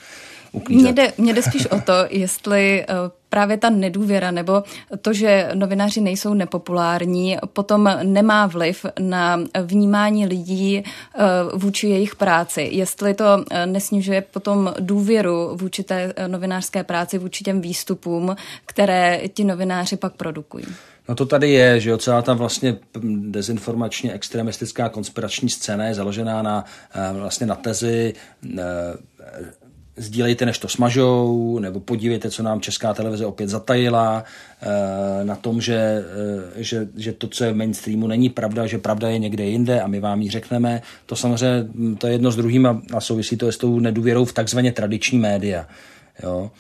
[0.69, 2.87] Mně jde, mě jde spíš o to, jestli eh,
[3.29, 4.63] právě ta nedůvěra nebo
[5.03, 11.23] to, že novináři nejsou nepopulární, potom nemá vliv na vnímání lidí eh,
[11.55, 12.69] vůči jejich práci.
[12.73, 19.45] Jestli to eh, nesnižuje potom důvěru vůči té novinářské práci, vůči těm výstupům, které ti
[19.45, 20.67] novináři pak produkují.
[21.09, 22.77] No to tady je, že jo, celá ta vlastně
[23.31, 26.65] dezinformačně extremistická konspirační scéna je založená na
[27.13, 28.15] vlastně na tezi
[29.97, 34.25] sdílejte, než to smažou, nebo podívejte, co nám česká televize opět zatajila,
[34.63, 36.05] eh, na tom, že,
[36.57, 39.81] eh, že, že to, co je v mainstreamu, není pravda, že pravda je někde jinde
[39.81, 40.83] a my vám ji řekneme.
[41.07, 44.33] To samozřejmě hm, to je jedno s druhým a, souvisí to s tou nedůvěrou v
[44.33, 45.67] takzvaně tradiční média.
[46.23, 46.51] Jo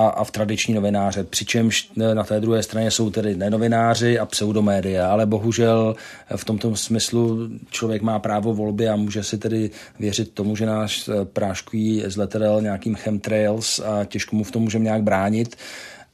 [0.00, 1.24] a, a v tradiční novináře.
[1.24, 5.94] Přičemž na té druhé straně jsou tedy nenovináři a pseudomédia, ale bohužel
[6.36, 11.10] v tomto smyslu člověk má právo volby a může si tedy věřit tomu, že náš
[11.32, 15.56] práškují z letadel nějakým chemtrails a těžko mu v tom můžeme nějak bránit.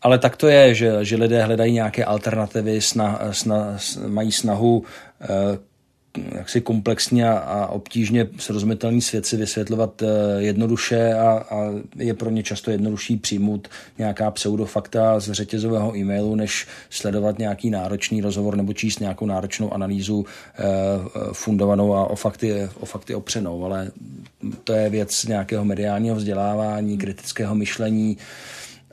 [0.02, 4.84] Ale tak to je, že, že lidé hledají nějaké alternativy, sna, sna, mají snahu
[6.34, 12.30] jaksi komplexně a, a obtížně srozumitelný svět si vysvětlovat uh, jednoduše a, a je pro
[12.30, 18.72] ně často jednodušší přijmout nějaká pseudofakta z řetězového e-mailu, než sledovat nějaký náročný rozhovor nebo
[18.72, 20.24] číst nějakou náročnou analýzu uh,
[21.32, 23.64] fundovanou a o fakty, o fakty opřenou.
[23.64, 23.90] Ale
[24.64, 28.16] to je věc nějakého mediálního vzdělávání, kritického myšlení,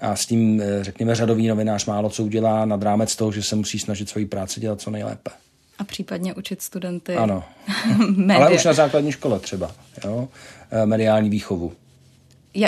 [0.03, 3.55] a s tím, eh, řekněme, řadový novinář málo co udělá nad rámec toho, že se
[3.55, 5.42] musí snažit svoji práci dělat co nejlépe.
[5.79, 7.15] A případně učit studenty.
[7.15, 7.43] Ano.
[8.35, 9.71] Ale už na základní škole třeba.
[10.05, 10.27] Jo?
[10.71, 11.73] Eh, mediální výchovu.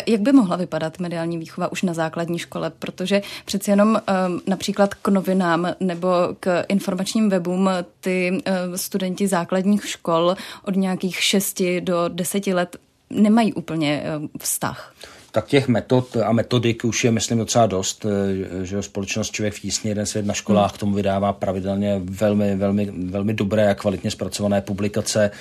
[0.08, 2.70] Jak by mohla vypadat mediální výchova už na základní škole?
[2.80, 6.08] Protože přeci jenom um, například k novinám nebo
[6.40, 12.78] k informačním webům ty uh, studenti základních škol od nějakých 6 do 10 let
[13.10, 14.94] nemají úplně uh, vztah
[15.36, 19.60] tak těch metod a metodik už je, myslím, docela dost, eh, že společnost Člověk v
[19.60, 24.12] tísni, jeden svět na školách k tomu vydává pravidelně velmi, velmi, velmi dobré a kvalitně
[24.12, 25.32] zpracované publikace.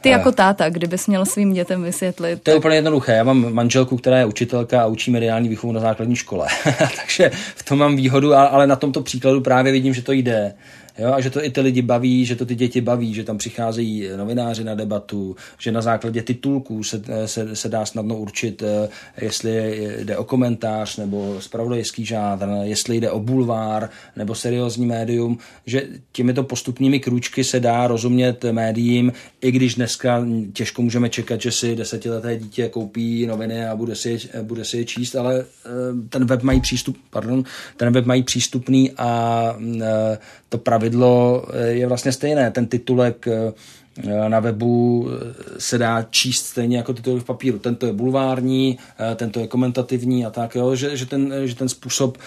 [0.00, 2.42] Ty jako táta, kdybys měl svým dětem vysvětlit.
[2.42, 3.12] To je úplně jednoduché.
[3.12, 6.46] Já mám manželku, která je učitelka a učí mediální výchovu na základní škole.
[6.96, 10.54] Takže v tom mám výhodu, ale na tomto příkladu právě vidím, že to jde.
[10.98, 13.38] Jo, a že to i ty lidi baví, že to ty děti baví, že tam
[13.38, 18.88] přicházejí novináři na debatu, že na základě titulků se, se, se dá snadno určit, eh,
[19.20, 25.82] jestli jde o komentář nebo spravodajský žádr, jestli jde o bulvár nebo seriózní médium, že
[26.12, 31.76] těmito postupnými krůčky se dá rozumět médiím, i když dneska těžko můžeme čekat, že si
[31.76, 35.68] desetileté dítě koupí noviny a bude si, je, bude si je číst, ale eh,
[36.08, 37.44] ten web mají přístup, pardon,
[37.76, 42.50] ten web mají přístupný a eh, to pravidlo eh, je vlastně stejné.
[42.50, 43.52] Ten titulek eh,
[44.28, 47.58] na webu eh, se dá číst stejně jako titulek v papíru.
[47.58, 48.78] Tento je bulvární,
[49.16, 52.18] tento je komentativní a tak, jo, že, že, ten, že ten způsob,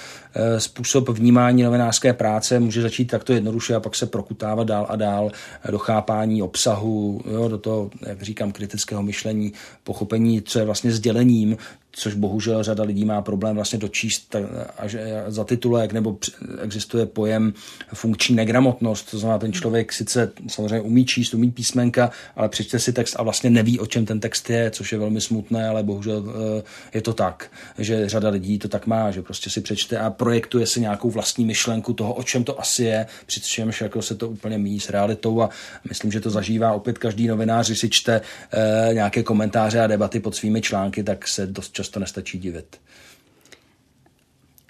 [0.57, 5.31] způsob vnímání novinářské práce může začít takto jednoduše a pak se prokutávat dál a dál
[5.71, 9.53] do chápání obsahu, jo, do toho, jak říkám, kritického myšlení,
[9.83, 11.57] pochopení, co je vlastně sdělením,
[11.99, 14.35] což bohužel řada lidí má problém vlastně dočíst
[14.77, 14.95] až
[15.27, 16.17] za titulek, nebo
[16.61, 17.53] existuje pojem
[17.93, 22.93] funkční negramotnost, to znamená, ten člověk sice samozřejmě umí číst, umí písmenka, ale přečte si
[22.93, 26.23] text a vlastně neví, o čem ten text je, což je velmi smutné, ale bohužel
[26.27, 30.09] eh, je to tak, že řada lidí to tak má, že prostě si přečte a
[30.09, 34.29] projektuje si nějakou vlastní myšlenku toho, o čem to asi je, přičemž jako se to
[34.29, 35.49] úplně míjí s realitou a
[35.89, 40.35] myslím, že to zažívá opět každý novinář, si čte eh, nějaké komentáře a debaty pod
[40.35, 42.77] svými články, tak se dost často nestačí divit.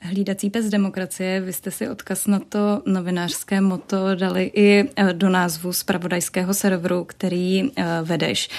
[0.02, 5.30] Hlídací pes demokracie, vy jste si odkaz na to novinářské moto dali i eh, do
[5.30, 8.50] názvu z pravodajského serveru, který eh, vedeš.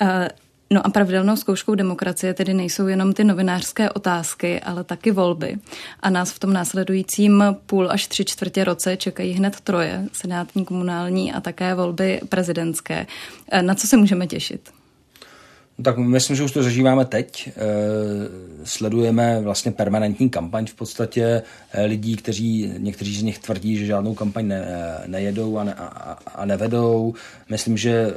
[0.00, 0.28] Eh,
[0.70, 5.56] No a pravidelnou zkouškou demokracie tedy nejsou jenom ty novinářské otázky, ale taky volby.
[6.00, 11.32] A nás v tom následujícím půl až tři čtvrtě roce čekají hned troje, senátní, komunální
[11.32, 13.06] a také volby prezidentské.
[13.60, 14.77] Na co se můžeme těšit?
[15.78, 17.48] No tak myslím, že už to zažíváme teď.
[17.48, 17.52] E,
[18.64, 24.14] sledujeme vlastně permanentní kampaň v podstatě e, lidí, kteří, někteří z nich tvrdí, že žádnou
[24.14, 24.66] kampaň ne,
[25.06, 27.14] nejedou a, ne, a, a nevedou.
[27.50, 28.12] Myslím, že e,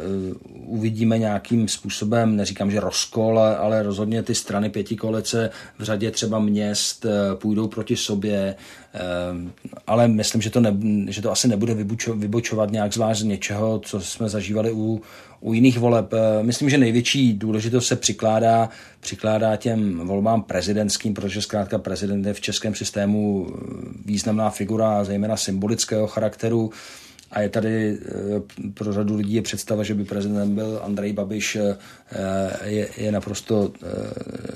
[0.65, 6.39] uvidíme nějakým způsobem, neříkám, že rozkol, ale rozhodně ty strany pěti koalice v řadě třeba
[6.39, 8.56] měst půjdou proti sobě,
[9.88, 11.74] ale myslím, že to, ne, že to asi nebude
[12.15, 15.02] vybočovat nějak zvlášť z něčeho, co jsme zažívali u
[15.41, 16.13] u jiných voleb.
[16.13, 22.34] Eh, myslím, že největší důležitost se přikládá, přikládá těm volbám prezidentským, protože zkrátka prezident je
[22.34, 23.56] v českém systému eh,
[24.06, 26.71] významná figura, zejména symbolického charakteru.
[27.32, 31.58] A je tady eh, pro řadu lidí je představa, že by prezident byl Andrej Babiš,
[32.65, 33.71] je, je naprosto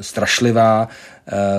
[0.02, 0.88] strašlivá.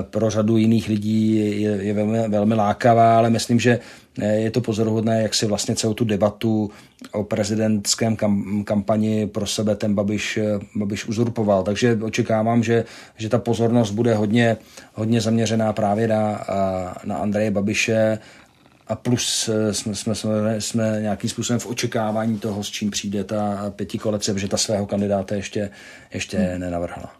[0.02, 3.78] Pro řadu jiných lidí je, je velmi, velmi lákavá, ale myslím, že
[4.22, 6.70] je to pozoruhodné, jak si vlastně celou tu debatu
[7.12, 10.38] o prezidentském kam, kampani pro sebe ten Babiš,
[10.74, 11.62] Babiš uzurpoval.
[11.62, 12.84] Takže očekávám, že,
[13.16, 14.56] že ta pozornost bude hodně,
[14.94, 16.46] hodně zaměřená právě na,
[17.04, 18.18] na Andreje Babiše
[18.88, 23.72] a plus jsme, jsme, jsme, jsme nějakým způsobem v očekávání toho, s čím přijde ta
[23.76, 25.70] pěti kolece, že ta svého kandidáta ještě,
[26.14, 26.60] ještě hmm.
[26.60, 27.12] nenavrhla.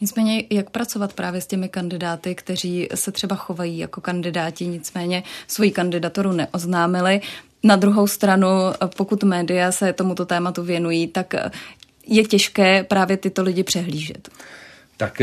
[0.00, 5.70] Nicméně, jak pracovat právě s těmi kandidáty, kteří se třeba chovají jako kandidáti, nicméně svoji
[5.70, 7.20] kandidaturu neoznámili.
[7.64, 8.48] Na druhou stranu,
[8.96, 11.34] pokud média se tomuto tématu věnují, tak
[12.06, 14.28] je těžké právě tyto lidi přehlížet.
[14.96, 15.22] Tak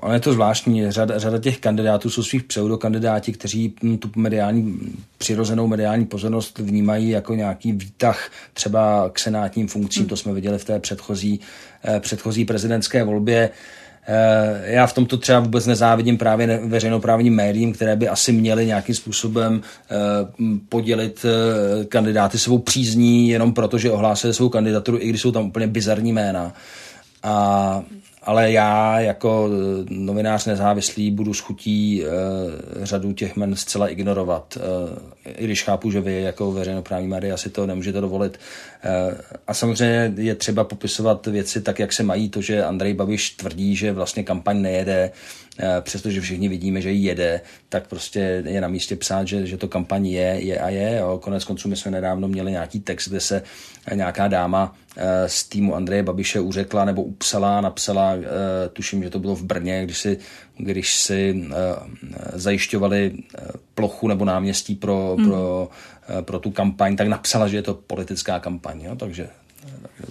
[0.00, 0.90] Ono je to zvláštní.
[0.90, 4.78] Řada, řada těch kandidátů jsou svých pseudokandidáti, kteří tu mediální,
[5.18, 10.02] přirozenou mediální pozornost vnímají jako nějaký výtah třeba k senátním funkcím.
[10.02, 10.08] Hmm.
[10.08, 11.40] To jsme viděli v té předchozí,
[11.84, 13.50] eh, předchozí prezidentské volbě.
[14.06, 18.94] Eh, já v tomto třeba vůbec nezávidím právě veřejnoprávním médiím, které by asi měly nějakým
[18.94, 19.96] způsobem eh,
[20.68, 21.26] podělit
[21.88, 26.12] kandidáty svou přízní jenom proto, že ohlásili svou kandidaturu, i když jsou tam úplně bizarní
[26.12, 26.54] jména.
[27.22, 27.82] A
[28.22, 32.06] ale já jako eh, novinář nezávislý budu schutí e,
[32.86, 34.58] řadu těch men zcela ignorovat.
[35.26, 38.40] E, I když chápu, že vy jako veřejnoprávní média si to nemůžete dovolit.
[38.84, 42.28] E, a samozřejmě je třeba popisovat věci tak, jak se mají.
[42.28, 45.10] To, že Andrej Babiš tvrdí, že vlastně kampaň nejede, e,
[45.80, 49.68] přestože všichni vidíme, že ji jede, tak prostě je na místě psát, že, že to
[49.68, 50.96] kampaň je, je a je.
[50.96, 51.18] Jo.
[51.22, 53.42] Konec konců my jsme nedávno měli nějaký text, kde se
[53.94, 59.18] nějaká dáma Eh, z týmu Andreje Babiše uřekla nebo upsala, napsala, eh, tuším, že to
[59.18, 60.18] bylo v Brně, když si,
[60.56, 61.54] když si eh,
[62.32, 63.12] zajišťovali
[63.74, 65.28] plochu nebo náměstí pro, hmm.
[65.28, 65.68] pro,
[66.20, 68.80] pro tu kampaň, tak napsala, že je to politická kampaň.
[68.82, 68.96] Jo?
[68.96, 69.28] Takže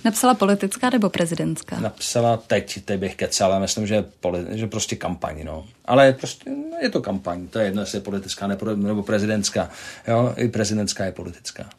[0.06, 1.80] Napsala politická nebo prezidentská?
[1.80, 5.66] Napsala teď, teď bych kecal, ale myslím, že, poli, že prostě kampaň, no.
[5.86, 9.70] Ale prostě no, je to kampaň, to je jedno, jestli je politická nebo prezidentská.
[10.08, 11.70] Jo, i prezidentská je politická.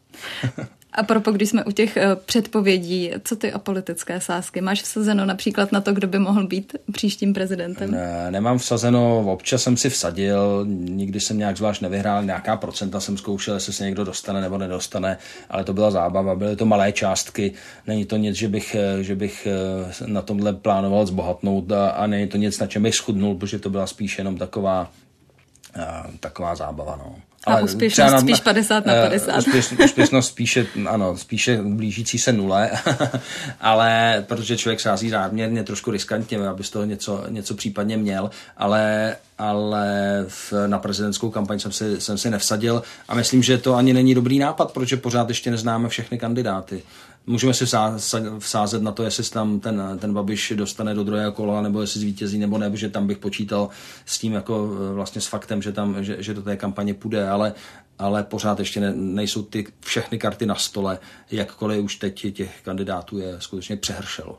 [0.93, 4.61] A propo, když jsme u těch eh, předpovědí, co ty apolitické sázky?
[4.61, 7.91] Máš vsazeno například na to, kdo by mohl být příštím prezidentem?
[7.91, 13.17] Ne, nemám vsazeno, občas jsem si vsadil, nikdy jsem nějak zvlášť nevyhrál, nějaká procenta jsem
[13.17, 15.19] zkoušel, jestli se někdo dostane nebo nedostane,
[15.51, 17.53] ale to byla zábava, byly to malé částky,
[17.87, 22.07] není to nic, že bych, eh, že bych eh, na tomhle plánoval zbohatnout a, a
[22.07, 24.91] není to nic, na čem bych schudnul, protože to byla spíš jenom taková,
[26.21, 26.97] taková zábava.
[26.97, 27.17] No.
[27.47, 29.33] A ale úspěšnost na, spíš 50 na 50.
[29.33, 32.71] Eh, úspěš, úspěšnost spíše, ano, spíše blížící se nule,
[33.61, 39.17] ale protože člověk sází záměrně trošku riskantně, aby z toho něco, něco případně měl, ale,
[39.39, 43.93] ale v, na prezidentskou kampaň jsem si, jsem si nevsadil a myslím, že to ani
[43.93, 46.83] není dobrý nápad, protože pořád ještě neznáme všechny kandidáty.
[47.27, 47.65] Můžeme si
[48.39, 52.39] vsázet na to, jestli tam ten, ten Babiš dostane do druhého kola, nebo jestli zvítězí,
[52.39, 53.69] nebo ne, že tam bych počítal
[54.07, 57.29] s tím jako e, vlastně s faktem, že, tam, že, že do té kampaně půjde,
[57.29, 57.55] ale,
[57.99, 60.99] ale pořád ještě ne, nejsou ty všechny karty na stole,
[61.31, 64.39] jakkoliv už teď těch kandidátů je skutečně přehršelo.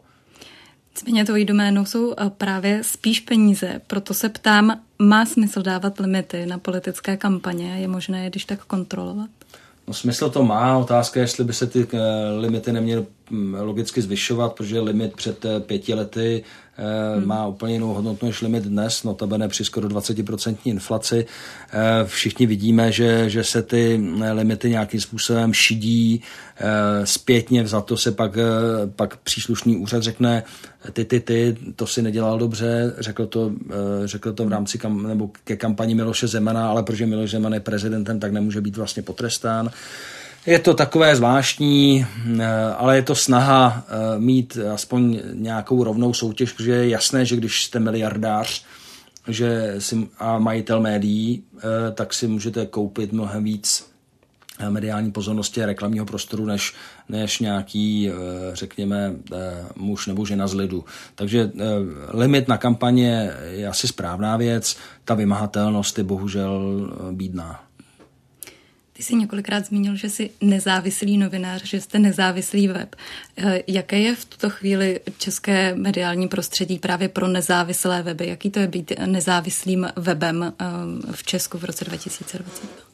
[0.96, 6.46] Nicméně tvojí doménou jsou e, právě spíš peníze, proto se ptám, má smysl dávat limity
[6.46, 7.78] na politické kampaně?
[7.80, 9.30] Je možné je když tak kontrolovat?
[9.92, 11.98] No, smysl to má, otázka je, jestli by se ty eh,
[12.40, 13.06] limity neměly
[13.60, 16.44] logicky zvyšovat, protože limit před eh, pěti lety
[16.78, 17.28] Eh, hmm.
[17.28, 21.26] má úplně jinou hodnotu než limit dnes, notabene při skoro 20% inflaci.
[21.74, 26.22] Eh, všichni vidíme, že, že se ty limity nějakým způsobem šidí,
[27.04, 28.38] zpětně za to se pak,
[28.96, 30.44] pak příslušný úřad řekne,
[30.94, 33.52] ty, ty, ty, to si nedělal dobře, řekl to,
[34.06, 37.60] řekl to v rámci kam, nebo ke kampani Miloše Zemana, ale protože Miloš Zeman je
[37.60, 39.70] prezidentem, tak nemůže být vlastně potrestán.
[40.46, 42.06] Je to takové zvláštní,
[42.78, 43.86] ale je to snaha
[44.18, 48.66] mít aspoň nějakou rovnou soutěž, protože je jasné, že když jste miliardář
[49.28, 51.44] že si, a majitel médií,
[51.94, 53.92] tak si můžete koupit mnohem víc
[54.70, 56.74] mediální pozornosti a reklamního prostoru, než,
[57.10, 58.14] než nějaký, eh,
[58.54, 60.86] řekněme, eh, muž nebo žena z lidu.
[61.16, 61.64] Takže eh,
[62.18, 67.64] limit na kampaně je asi správná věc, ta vymahatelnost je bohužel bídná.
[69.02, 72.96] Ty jsi několikrát zmínil, že jsi nezávislý novinář, že jste nezávislý web.
[73.68, 78.28] Jaké je v tuto chvíli české mediální prostředí právě pro nezávislé weby?
[78.28, 80.54] Jaký to je být nezávislým webem
[81.12, 82.91] v Česku v roce 2022?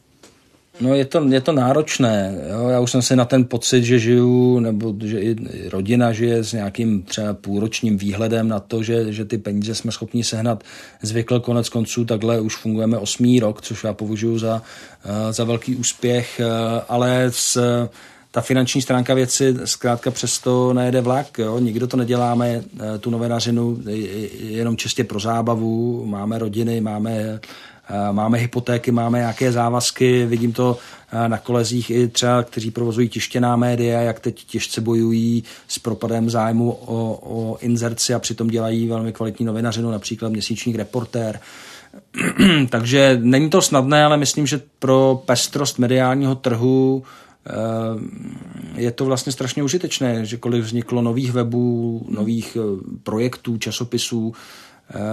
[0.79, 2.35] No je to, je to náročné.
[2.49, 2.67] Jo?
[2.69, 5.35] Já už jsem si na ten pocit, že žiju, nebo že i
[5.69, 10.23] rodina žije s nějakým třeba půlročním výhledem na to, že, že ty peníze jsme schopni
[10.23, 10.63] sehnat
[11.01, 12.05] zvykle konec konců.
[12.05, 14.61] Takhle už fungujeme osmý rok, což já považuji za,
[15.05, 16.45] eh, za velký úspěch, eh,
[16.89, 17.57] ale s
[18.31, 21.37] ta finanční stránka věci zkrátka přesto nejede vlak.
[21.37, 21.59] Jo?
[21.59, 23.77] Nikdo to neděláme, eh, tu novenařinu
[24.39, 26.05] jenom čistě pro zábavu.
[26.05, 27.39] Máme rodiny, máme Eh,
[28.11, 30.77] máme hypotéky, máme nějaké závazky, vidím to
[31.11, 36.29] eh, na kolezích i třeba, kteří provozují tištěná média, jak teď těžce bojují s propadem
[36.29, 41.39] zájmu o, o inzerci a přitom dělají velmi kvalitní novinařinu, například měsíčník reportér.
[42.69, 47.03] Takže není to snadné, ale myslím, že pro pestrost mediálního trhu
[47.47, 47.51] eh,
[48.81, 52.57] je to vlastně strašně užitečné, že kolik vzniklo nových webů, nových
[53.03, 54.33] projektů, časopisů,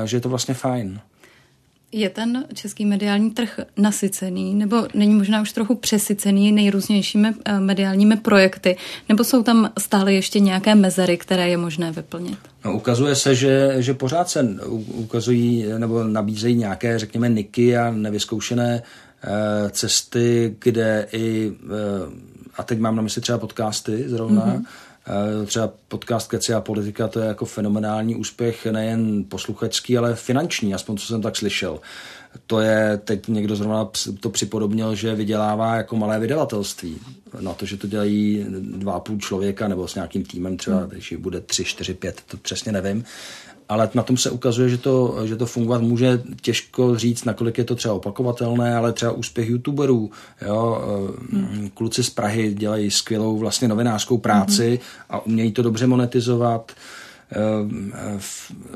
[0.05, 1.01] že je to vlastně fajn.
[1.97, 8.17] Je ten český mediální trh nasycený, nebo není možná už trochu přesycený nejrůznějšími eh, mediálními
[8.17, 8.77] projekty,
[9.09, 12.39] nebo jsou tam stále ještě nějaké mezery, které je možné vyplnit?
[12.65, 14.57] No, ukazuje se, že, že pořád se
[14.95, 21.75] ukazují nebo nabízejí nějaké, řekněme, niky a nevyzkoušené e, cesty, kde i, e,
[22.57, 24.94] a teď mám na mysli třeba podcasty zrovna, mm-hmm Eh,
[25.47, 30.97] třeba podcast Keci a politika, to je jako fenomenální úspěch nejen posluchačský, ale finanční, aspoň
[30.97, 31.81] co jsem tak slyšel.
[32.47, 33.91] To je, teď někdo zrovna
[34.21, 36.99] to připodobnil, že vydělává jako malé vydavatelství.
[37.41, 40.89] Na to, že to dělají dva půl člověka nebo s nějakým týmem třeba, hmm.
[40.89, 43.05] když bude tři, čtyři, pět, to přesně nevím
[43.69, 47.65] ale na tom se ukazuje, že to, že to fungovat může těžko říct, nakolik je
[47.65, 50.11] to třeba opakovatelné, ale třeba úspěch youtuberů.
[50.47, 50.83] Jo?
[51.33, 51.71] Hmm.
[51.75, 54.79] Kluci z Prahy dělají skvělou vlastně novinářskou práci hmm.
[55.11, 56.73] a umějí to dobře monetizovat.
[57.33, 58.21] Eh,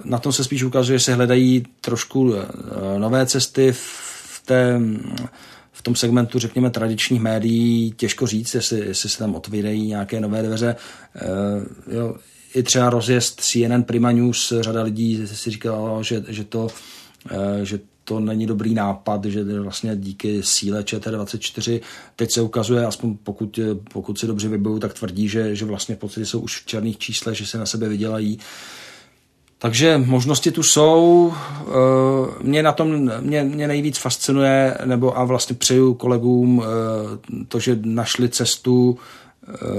[0.04, 4.80] na tom se spíš ukazuje, že se hledají trošku eh, nové cesty v té
[5.72, 10.42] v tom segmentu, řekněme, tradičních médií těžko říct, jestli, jestli se tam otvírají nějaké nové
[10.42, 10.76] dveře.
[11.90, 12.16] Jo,
[12.54, 16.68] i třeba rozjezd CNN Prima News, řada lidí si říkala, že, že, to,
[17.30, 21.80] eh, že to není dobrý nápad, že vlastně díky síle ČT24
[22.16, 23.58] teď se ukazuje, aspoň pokud,
[23.92, 26.98] pokud si dobře vybavují, tak tvrdí, že, že vlastně v podstatě jsou už v černých
[26.98, 28.38] číslech, že se na sebe vydělají.
[29.58, 31.32] Takže možnosti tu jsou.
[31.60, 31.68] Eh,
[32.42, 37.78] mě na tom mě, mě nejvíc fascinuje, nebo a vlastně přeju kolegům eh, to, že
[37.82, 39.27] našli cestu Eh,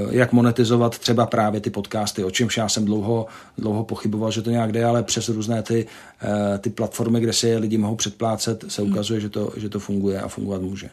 [0.09, 3.25] jak monetizovat třeba právě ty podcasty, o čemž já jsem dlouho,
[3.57, 5.87] dlouho pochyboval, že to nějak jde, ale přes různé ty,
[6.21, 10.21] eh, ty platformy, kde si lidi mohou předplácet, se ukazuje, že to, že to funguje
[10.21, 10.89] a fungovat může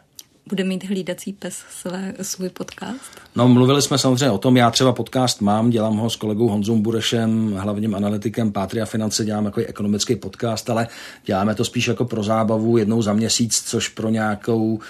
[0.48, 3.10] bude mít hlídací pes své, svůj podcast?
[3.36, 4.56] No, mluvili jsme samozřejmě o tom.
[4.56, 9.44] Já třeba podcast mám, dělám ho s kolegou Honzou Burešem, hlavním analytikem Pátria Finance, dělám
[9.44, 10.88] jako ekonomický podcast, ale
[11.24, 14.80] děláme to spíš jako pro zábavu jednou za měsíc, což pro, nějakou,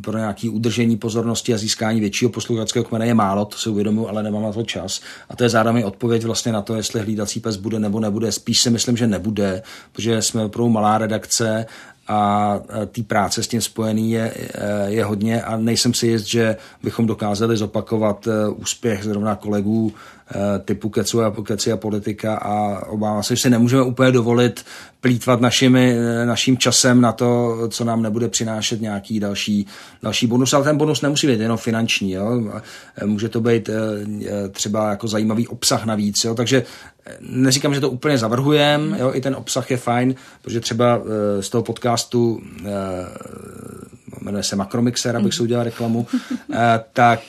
[0.00, 4.22] pro nějaký udržení pozornosti a získání většího posluchačského kmene je málo, to si uvědomuji, ale
[4.22, 5.00] nemám na to čas.
[5.28, 8.32] A to je zároveň odpověď vlastně na to, jestli hlídací pes bude nebo nebude.
[8.32, 9.62] Spíš si myslím, že nebude,
[9.92, 11.66] protože jsme opravdu malá redakce
[12.08, 14.34] a té práce s tím spojený je,
[14.86, 19.92] je hodně a nejsem si jist, že bychom dokázali zopakovat e, úspěch zrovna kolegů
[20.64, 24.64] typu Kecu a, Keci a politika a obávám se, že si nemůžeme úplně dovolit
[25.00, 29.66] plítvat našimi, e, naším časem na to, co nám nebude přinášet nějaký další,
[30.02, 32.42] další bonus, ale ten bonus nemusí být jenom finanční, jo?
[33.04, 33.70] může to být
[34.50, 36.34] třeba jako zajímavý obsah navíc, jo?
[36.34, 36.62] takže
[37.20, 41.02] neříkám, že to úplně zavrhujem, jo, i ten obsah je fajn, protože třeba
[41.40, 42.40] z toho podcastu
[44.20, 46.06] jmenuje se Makromixer, abych si udělal reklamu,
[46.92, 47.20] tak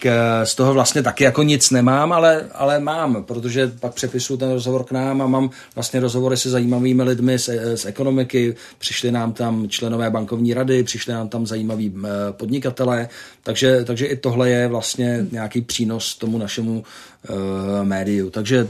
[0.44, 4.84] z toho vlastně taky jako nic nemám, ale, ale mám, protože pak přepisuju ten rozhovor
[4.84, 9.70] k nám a mám vlastně rozhovory se zajímavými lidmi z, z ekonomiky, přišli nám tam
[9.70, 11.94] členové bankovní rady, přišli nám tam zajímaví
[12.32, 13.10] podnikatelé,
[13.44, 16.84] takže, takže i tohle je vlastně nějaký přínos tomu našemu
[17.30, 17.36] uh,
[17.84, 18.30] médiu.
[18.30, 18.68] Takže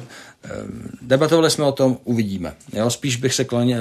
[1.02, 2.54] debatovali jsme o tom, uvidíme.
[2.74, 3.78] Jo, spíš bych se klaně,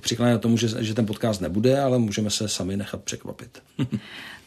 [0.00, 3.58] přikláněl tomu, že, že ten podcast nebude, ale můžeme se sami nechat překvapit.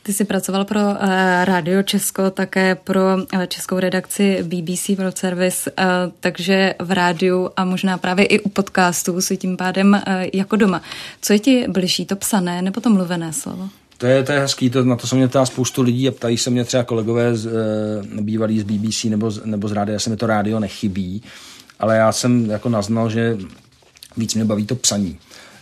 [0.04, 0.96] Ty jsi pracoval pro uh,
[1.44, 5.86] Rádio Česko, také pro uh, českou redakci BBC World Service, uh,
[6.20, 10.82] takže v rádiu a možná právě i u podcastů si tím pádem uh, jako doma.
[11.22, 13.70] Co je ti bližší, to psané nebo to mluvené slovo?
[14.02, 16.38] To je, to je hezký, to, na to se mě ptá spoustu lidí a ptají
[16.38, 17.52] se mě třeba kolegové z, e,
[18.22, 21.24] bývalí z BBC nebo z, nebo z rádia, se mi to rádio nechybí,
[21.82, 23.38] ale já jsem jako naznal, že
[24.18, 25.20] víc mě baví to psaní.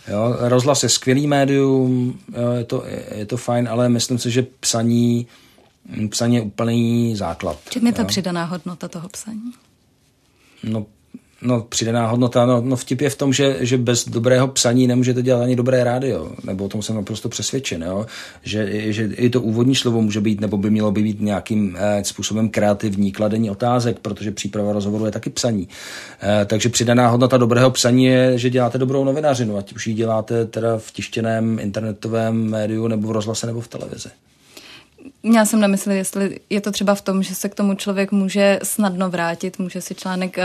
[0.08, 2.84] Jo, rozhlas je skvělý médium, jo, je, to,
[3.16, 5.26] je, to fajn, ale myslím si, že psaní,
[6.10, 7.58] psaní je úplný základ.
[7.70, 9.52] Čím je ta přidaná hodnota toho psaní?
[10.62, 10.86] No,
[11.42, 15.22] No, přidaná hodnota, no, no vtip je v tom, že, že bez dobrého psaní nemůžete
[15.22, 18.06] dělat ani dobré rádio, nebo o tom jsem naprosto přesvědčen, jo?
[18.42, 22.04] Že, že i to úvodní slovo může být, nebo by mělo by být nějakým eh,
[22.04, 25.68] způsobem kreativní, kladení otázek, protože příprava rozhovoru je taky psaní.
[26.22, 30.46] Eh, takže přidaná hodnota dobrého psaní je, že děláte dobrou novinařinu, ať už ji děláte
[30.46, 34.08] teda v tištěném internetovém médiu, nebo v rozhlase, nebo v televizi.
[35.22, 38.12] Měla jsem na mysli, jestli je to třeba v tom, že se k tomu člověk
[38.12, 40.44] může snadno vrátit, může si článek eh,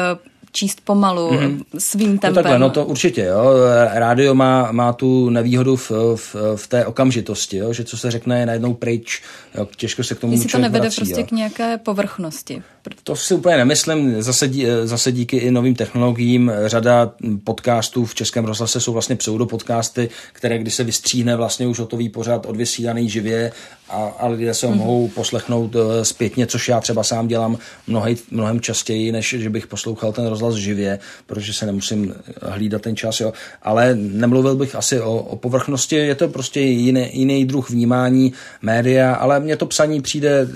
[0.56, 1.64] číst pomalu, mm-hmm.
[1.78, 2.36] svým tempem.
[2.36, 3.54] No takhle, no to určitě, jo.
[3.94, 8.40] Rádio má, má tu nevýhodu v, v, v té okamžitosti, jo, že co se řekne
[8.40, 9.22] je najednou pryč,
[9.56, 11.28] jo, těžko se k tomu Jestli to nevede vrací, prostě jo.
[11.28, 12.64] k nějaké povrchnosti.
[13.04, 14.22] To si úplně nemyslím.
[14.22, 17.12] Zase, dí, zase díky i novým technologiím řada
[17.44, 22.46] podcastů v Českém rozhlase jsou vlastně pseudopodcasty, které když se vystříhne vlastně už hotový pořád
[22.46, 23.52] odvysílaný živě
[23.90, 24.78] a, a lidé se ho mm-hmm.
[24.78, 27.58] mohou poslechnout uh, zpětně, což já třeba sám dělám
[27.88, 32.96] mnohej, mnohem častěji, než že bych poslouchal ten rozhlas živě, protože se nemusím hlídat ten
[32.96, 33.20] čas.
[33.20, 33.34] Jo.
[33.62, 39.16] Ale nemluvil bych asi o, o povrchnosti, je to prostě jiný, jiný druh vnímání média,
[39.16, 40.48] ale mně to psaní přijde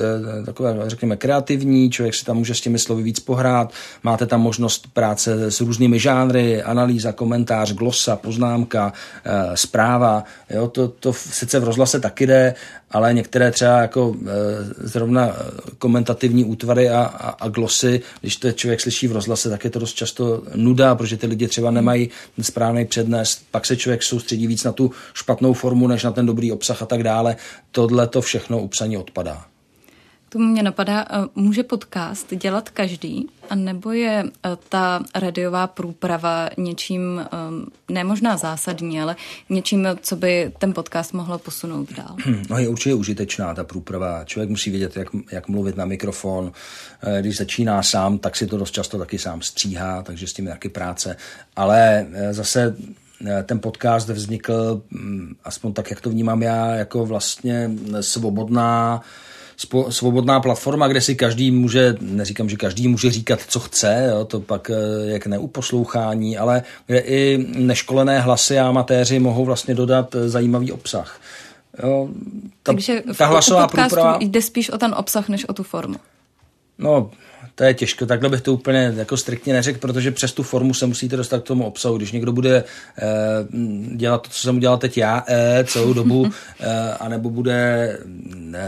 [0.45, 4.87] takové, řekněme, kreativní, člověk si tam může s těmi slovy víc pohrát, máte tam možnost
[4.93, 8.93] práce s různými žánry, analýza, komentář, glosa, poznámka,
[9.25, 12.55] uh, zpráva, jo, to, to sice v rozhlase taky jde,
[12.91, 15.35] ale některé třeba jako e, zrovna
[15.77, 19.79] komentativní útvary a, a, a glosy, když to člověk slyší v rozhlase, tak je to
[19.79, 24.47] dost často nuda, protože ty lidi třeba nemají ten správný přednes, pak se člověk soustředí
[24.47, 27.35] víc na tu špatnou formu, než na ten dobrý obsah a tak dále.
[27.71, 29.45] Tohle to všechno upsaní odpadá.
[30.29, 31.05] Tomu mě napadá,
[31.35, 34.23] může podcast dělat každý, nebo je
[34.69, 37.21] ta radiová průprava něčím,
[37.89, 39.15] ne možná zásadní, ale
[39.49, 42.15] něčím, co by ten podcast mohlo posunout dál?
[42.49, 44.23] No je určitě užitečná ta průprava.
[44.25, 46.51] Člověk musí vědět, jak, jak mluvit na mikrofon.
[47.21, 50.51] Když začíná sám, tak si to dost často taky sám stříhá, takže s tím je
[50.51, 51.15] taky práce.
[51.55, 52.75] Ale zase
[53.43, 54.81] ten podcast vznikl,
[55.43, 57.71] aspoň tak, jak to vnímám já, jako vlastně
[58.01, 59.01] svobodná
[59.89, 64.39] svobodná platforma, kde si každý může, neříkám, že každý může říkat, co chce, jo, to
[64.39, 64.71] pak
[65.05, 71.19] je k neuposlouchání, ale kde i neškolené hlasy a amatéři mohou vlastně dodat zajímavý obsah.
[71.83, 72.09] Jo,
[72.63, 74.17] ta, Takže ta hlasová průprava...
[74.21, 75.95] jde spíš o ten obsah, než o tu formu.
[76.77, 77.11] No,
[77.59, 80.85] to je těžko, takhle bych to úplně jako striktně neřekl, protože přes tu formu se
[80.85, 81.97] musíte dostat k tomu obsahu.
[81.97, 82.63] Když někdo bude
[82.97, 83.05] eh,
[83.95, 86.27] dělat to, co jsem udělal teď já, eh, celou dobu,
[86.59, 87.97] eh, anebo bude,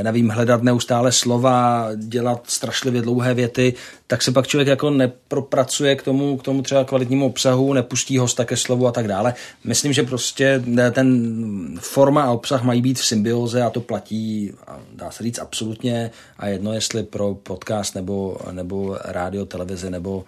[0.03, 3.73] nevím, hledat neustále slova, dělat strašlivě dlouhé věty,
[4.11, 8.45] tak se pak člověk jako nepropracuje k tomu, k tomu třeba kvalitnímu obsahu, nepustí hosta
[8.45, 9.33] ke slovu a tak dále.
[9.63, 14.53] Myslím, že prostě ten forma a obsah mají být v symbioze a to platí,
[14.93, 20.25] dá se říct, absolutně a jedno, jestli pro podcast nebo, nebo rádio, televizi nebo,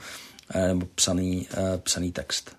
[0.67, 1.47] nebo psaný,
[1.83, 2.55] psaný text.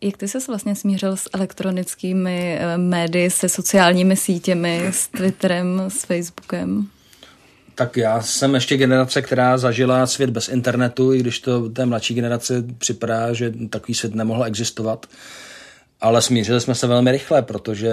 [0.00, 6.04] Jak ty se vlastně smířil s elektronickými eh, médii, se sociálními sítěmi, s Twitterem, s
[6.04, 6.88] Facebookem?
[7.78, 12.14] Tak já jsem ještě generace, která zažila svět bez internetu, i když to té mladší
[12.14, 15.06] generace připadá, že takový svět nemohl existovat.
[16.00, 17.92] Ale smířili jsme se velmi rychle, protože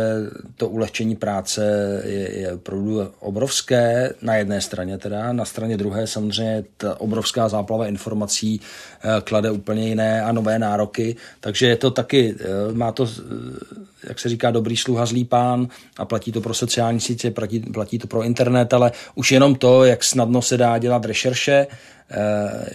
[0.56, 1.64] to ulehčení práce
[2.06, 7.88] je, je opravdu obrovské na jedné straně teda, na straně druhé samozřejmě ta obrovská záplava
[7.88, 8.62] informací
[9.04, 13.86] eh, klade úplně jiné a nové nároky, takže je to taky, eh, má to, eh,
[14.08, 18.00] jak se říká, dobrý sluha, zlý pán a platí to pro sociální sítě, platí, platí
[18.00, 21.68] to pro internet, ale už jenom to, jak snadno se dá dělat rešerše,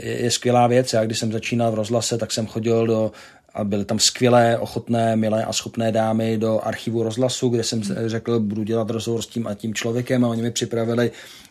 [0.01, 0.93] je, je skvělá věc.
[0.93, 3.13] Já když jsem začínal v rozhlase, tak jsem chodil do
[3.55, 8.41] a byly tam skvělé, ochotné, milé a schopné dámy do archivu rozhlasu, kde jsem řekl,
[8.41, 11.11] budu dělat rozhovor s tím a tím člověkem a oni mi připravili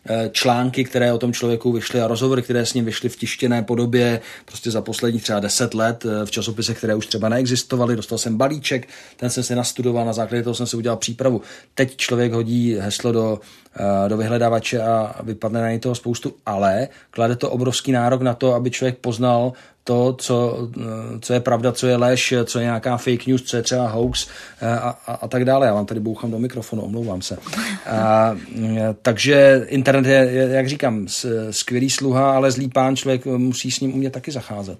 [0.09, 3.63] eh, články, které o tom člověku vyšly a rozhovory, které s ním vyšly v tištěné
[3.63, 7.95] podobě prostě za posledních třeba deset let eh, v časopisech, které už třeba neexistovaly.
[7.95, 8.87] Dostal jsem balíček,
[9.17, 11.41] ten jsem si nastudoval, na základě toho jsem si udělal přípravu.
[11.73, 13.39] Teď člověk hodí heslo do,
[13.75, 18.33] eh, do vyhledávače a vypadne na něj toho spoustu, ale klade to obrovský nárok na
[18.33, 19.53] to, aby člověk poznal
[19.89, 20.69] to, co,
[21.19, 24.27] co je pravda, co je lež, co je nějaká fake news, co je třeba hoax
[24.61, 25.67] a, a, a tak dále.
[25.67, 27.37] Já vám tady bouchám do mikrofonu, omlouvám se.
[27.85, 28.35] A,
[29.01, 31.07] takže internet je, jak říkám,
[31.51, 34.79] skvělý sluha, ale zlý pán, člověk musí s ním umět taky zacházet.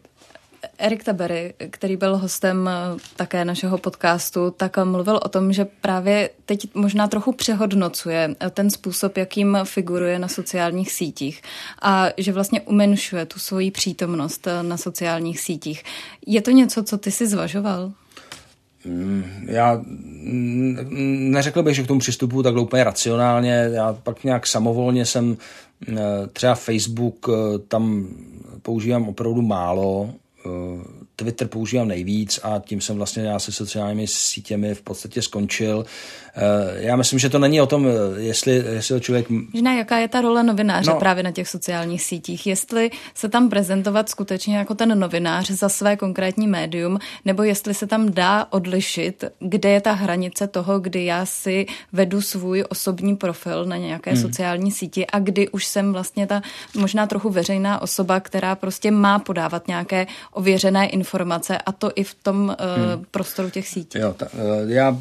[0.80, 6.30] Erik Tabery, který byl hostem eh, také našeho podcastu, tak mluvil o tom, že právě
[6.45, 11.41] teď možná trochu přehodnocuje eh, ten způsob, jakým figuruje na sociálních sítích
[11.82, 15.84] a že vlastně umenšuje tu svoji přítomnost eh, na sociálních sítích.
[16.25, 17.91] Je to něco, co ty si zvažoval?
[18.86, 19.82] Mm, já
[21.30, 23.69] neřekl bych, že k tomu přistupuji tak úplně racionálně.
[23.73, 25.38] Já pak nějak samovolně jsem
[26.34, 27.30] třeba Facebook
[27.67, 28.07] tam
[28.61, 30.09] používám opravdu málo,
[30.46, 35.86] Eh, Twitter používám nejvíc a tím jsem vlastně já se sociálními sítěmi v podstatě skončil.
[36.36, 36.41] Eh,
[36.76, 39.30] já myslím, že to není o tom, eh, jestli, jestli člověk...
[39.30, 40.99] Možná jaká je ta role novináře no.
[40.99, 42.47] právě na těch sociálních sítích?
[42.47, 47.88] Jestli se tam prezentovat skutečně jako ten novinář za své konkrétní médium, nebo jestli se
[47.88, 53.65] tam dá odlišit, kde je ta hranice toho, kdy já si vedu svůj osobní profil
[53.65, 54.22] na nějaké hmm.
[54.22, 56.41] sociální síti a kdy už jsem vlastně ta
[56.78, 61.09] možná trochu veřejná osoba, která prostě má podávat nějaké ověřené informace
[61.57, 63.05] a to i v tom uh, hmm.
[63.12, 63.99] prostoru těch sítí.
[63.99, 64.97] Jo, ta, uh, já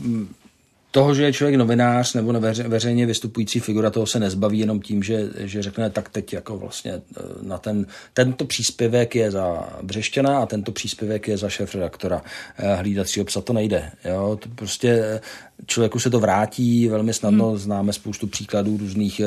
[0.98, 2.32] toho, že je člověk novinář nebo
[2.68, 6.92] veřejně vystupující figura, toho se nezbaví jenom tím, že, že řekne, tak teď jako vlastně
[6.92, 7.02] e,
[7.42, 12.22] na ten, tento příspěvek je za Břešťana a tento příspěvek je za šéf redaktora
[12.58, 13.90] e, hlídacího psa, to nejde.
[14.04, 14.38] Jo?
[14.42, 15.20] To prostě e,
[15.66, 17.58] člověku se to vrátí velmi snadno, hmm.
[17.58, 19.20] známe spoustu příkladů různých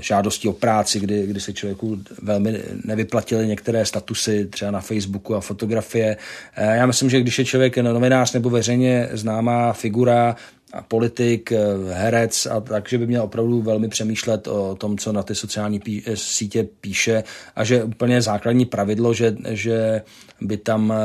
[0.00, 5.40] žádostí o práci, kdy, kdy se člověku velmi nevyplatily některé statusy, třeba na Facebooku a
[5.40, 6.16] fotografie.
[6.56, 10.25] Já myslím, že když je člověk novinář nebo veřejně známá figura,
[10.72, 11.58] a politik, eh,
[11.92, 16.02] herec a takže by měl opravdu velmi přemýšlet o tom, co na ty sociální pí-
[16.06, 17.24] eh, sítě píše
[17.56, 20.02] a že úplně základní pravidlo, že, že
[20.40, 20.96] by tam eh,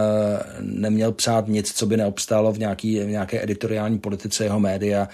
[0.59, 5.07] neměl psát nic, co by neobstálo v, nějaký, v nějaké editoriální politice jeho média,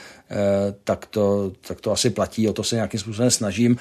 [0.84, 3.78] tak to, tak to asi platí, o to se nějakým způsobem snažím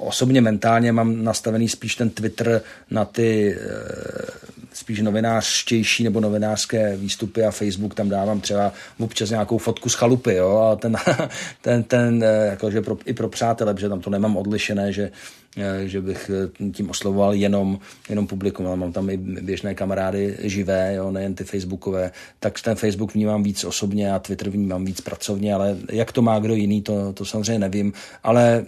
[0.00, 7.44] osobně mentálně mám nastavený spíš ten Twitter na ty eh, spíš novinářštější nebo novinářské výstupy
[7.44, 10.96] a Facebook tam dávám třeba občas nějakou fotku z chalupy, jo, a ten,
[11.62, 15.10] ten, ten eh, jakože pro, i pro přátele, protože tam to nemám odlišené, že
[15.56, 16.30] Eh, že bych
[16.72, 17.78] tím oslovoval jenom,
[18.08, 22.76] jenom publikum, ale mám tam i běžné kamarády živé, jo, nejen ty facebookové, tak ten
[22.76, 26.82] Facebook vnímám víc osobně a Twitter vnímám víc pracovně, ale jak to má kdo jiný,
[26.82, 27.92] to, to samozřejmě nevím,
[28.22, 28.64] ale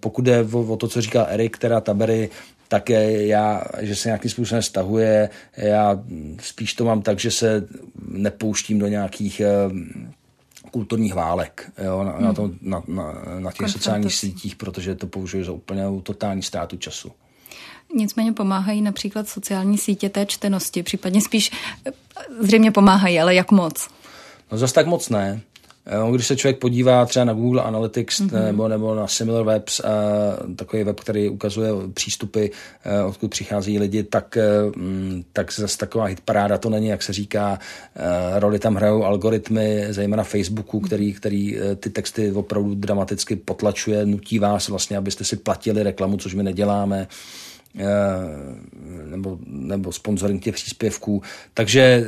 [0.00, 2.30] pokud jde o, o to, co říkal Erik, teda Tabery,
[2.68, 6.02] tak já, že se nějakým způsobem stahuje, já
[6.40, 7.68] spíš to mám tak, že se
[8.08, 9.42] nepouštím do nějakých
[10.70, 12.24] kulturních válek jo, na, hmm.
[12.24, 16.76] na, to, na, na, na těch sociálních sítích, protože to považuji za úplně totální ztrátu
[16.76, 17.12] času.
[17.94, 21.50] Nicméně pomáhají například sociální sítě té čtenosti, případně spíš
[22.40, 23.88] zřejmě pomáhají, ale jak moc?
[24.52, 25.40] No zase tak moc ne.
[25.88, 28.44] Eh, když se člověk podívá třeba na Google Analytics mm-hmm.
[28.44, 34.02] nebo, nebo na Similar Webs, uh, takový web, který ukazuje přístupy, uh, odkud přichází lidi,
[34.02, 34.82] tak, uh,
[35.32, 37.58] tak zase taková hitparáda to není, jak se říká.
[38.38, 44.68] Roli tam hrajou algoritmy, zejména Facebooku, který, který ty texty opravdu dramaticky potlačuje, nutí vás
[44.68, 47.08] vlastně, abyste si platili reklamu, což my neděláme
[49.06, 51.22] nebo, nebo sponsoring těch příspěvků.
[51.54, 52.04] Takže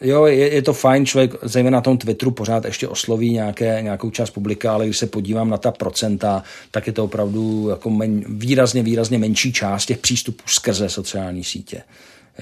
[0.00, 4.10] Jo, je, je to fajn, člověk zejména na tom Twitteru pořád ještě osloví nějaké, nějakou
[4.10, 8.24] část publika, ale když se podívám na ta procenta, tak je to opravdu jako men,
[8.28, 11.82] výrazně, výrazně menší část těch přístupů skrze sociální sítě.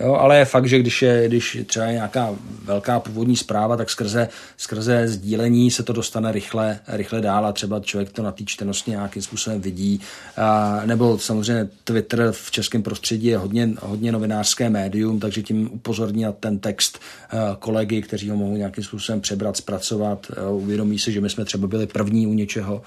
[0.00, 2.34] Jo, ale je fakt, že když je když třeba nějaká
[2.64, 7.80] velká původní zpráva, tak skrze, skrze sdílení se to dostane rychle, rychle dál a třeba
[7.80, 10.00] člověk to na té čtenosti nějakým způsobem vidí.
[10.36, 16.22] A, nebo samozřejmě Twitter v českém prostředí je hodně, hodně novinářské médium, takže tím upozorní
[16.22, 16.98] na ten text
[17.58, 20.26] kolegy, kteří ho mohou nějakým způsobem přebrat, zpracovat.
[20.50, 22.82] Uvědomí se, že my jsme třeba byli první u něčeho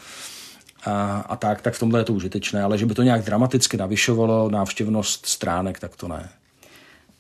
[0.86, 3.78] a, a tak, tak v tomhle je to užitečné, ale že by to nějak dramaticky
[3.78, 6.30] navyšovalo návštěvnost stránek, tak to ne.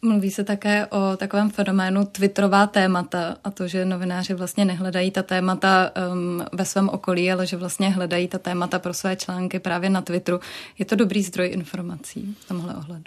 [0.03, 5.23] Mluví se také o takovém fenoménu twitterová témata a to, že novináři vlastně nehledají ta
[5.23, 9.89] témata um, ve svém okolí, ale že vlastně hledají ta témata pro své články právě
[9.89, 10.39] na Twitteru.
[10.79, 13.03] Je to dobrý zdroj informací v tomhle ohledu?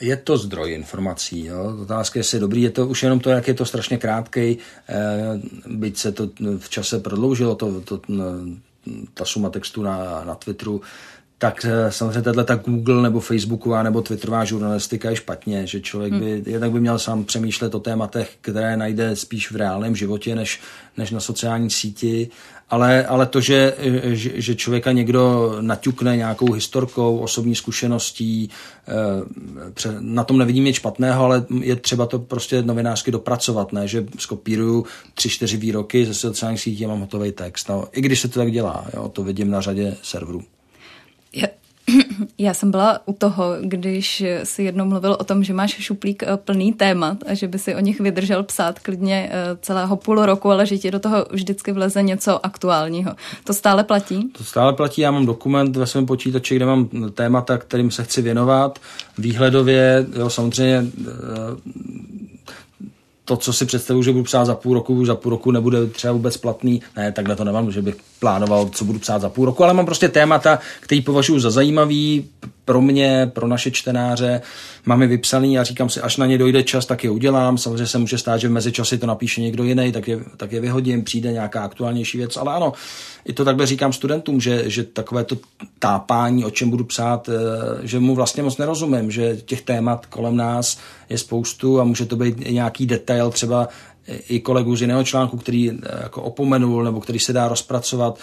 [0.00, 1.44] Je to zdroj informací.
[1.44, 1.76] Jo?
[1.82, 2.62] Otázka je, jestli je dobrý.
[2.62, 4.58] Je to už jenom to, jak je to strašně krátký,
[4.88, 4.96] eh,
[5.66, 8.00] byť se to v čase prodloužilo, to, to,
[9.14, 10.80] ta suma textu na, na Twitteru,
[11.38, 16.12] tak eh, samozřejmě tato ta Google nebo Facebooková nebo Twitterová žurnalistika je špatně, že člověk
[16.12, 16.42] by, hmm.
[16.46, 20.60] jednak by měl sám přemýšlet o tématech, které najde spíš v reálném životě, než,
[20.96, 22.28] než na sociální síti,
[22.70, 28.50] ale, ale to, že, že, že člověka někdo naťukne nějakou historkou, osobní zkušeností,
[28.88, 34.06] eh, na tom nevidím nic špatného, ale je třeba to prostě novinářsky dopracovat, ne, že
[34.18, 37.68] skopíruju tři, čtyři výroky ze sociálních sítí a mám hotový text.
[37.68, 40.42] No, I když se to tak dělá, jo, to vidím na řadě serverů.
[42.38, 46.36] Já, jsem byla u toho, když si jednou mluvil o tom, že máš šuplík eh,
[46.36, 50.50] plný témat a že by si o nich vydržel psát klidně eh, celého půl roku,
[50.50, 53.12] ale že ti do toho vždycky vleze něco aktuálního.
[53.44, 54.28] To stále platí?
[54.38, 55.00] To stále platí.
[55.00, 58.78] Já mám dokument ve svém počítači, kde mám témata, kterým se chci věnovat.
[59.18, 61.12] Výhledově, jo, samozřejmě eh,
[63.26, 66.12] to, co si představuju, že budu psát za půl roku, za půl roku nebude třeba
[66.12, 66.82] vůbec platný.
[66.96, 69.86] Ne, takhle to nemám, že bych plánoval, co budu psát za půl roku, ale mám
[69.86, 72.24] prostě témata, který považuji za zajímavý
[72.66, 74.40] pro mě, pro naše čtenáře.
[74.86, 77.58] Mám je vypsaný a říkám si, až na ně dojde čas, tak je udělám.
[77.58, 80.60] Samozřejmě se může stát, že v mezičasy to napíše někdo jiný, tak je, tak je
[80.60, 82.72] vyhodím, přijde nějaká aktuálnější věc, ale ano,
[83.24, 85.36] i to takhle říkám studentům, že, že takové to
[85.78, 87.32] tápání, o čem budu psát, eh,
[87.86, 92.16] že mu vlastně moc nerozumím, že těch témat kolem nás je spoustu a může to
[92.16, 93.68] být nějaký detail třeba
[94.28, 98.18] i kolegu z jiného článku, který eh, jako opomenul nebo který se dá rozpracovat.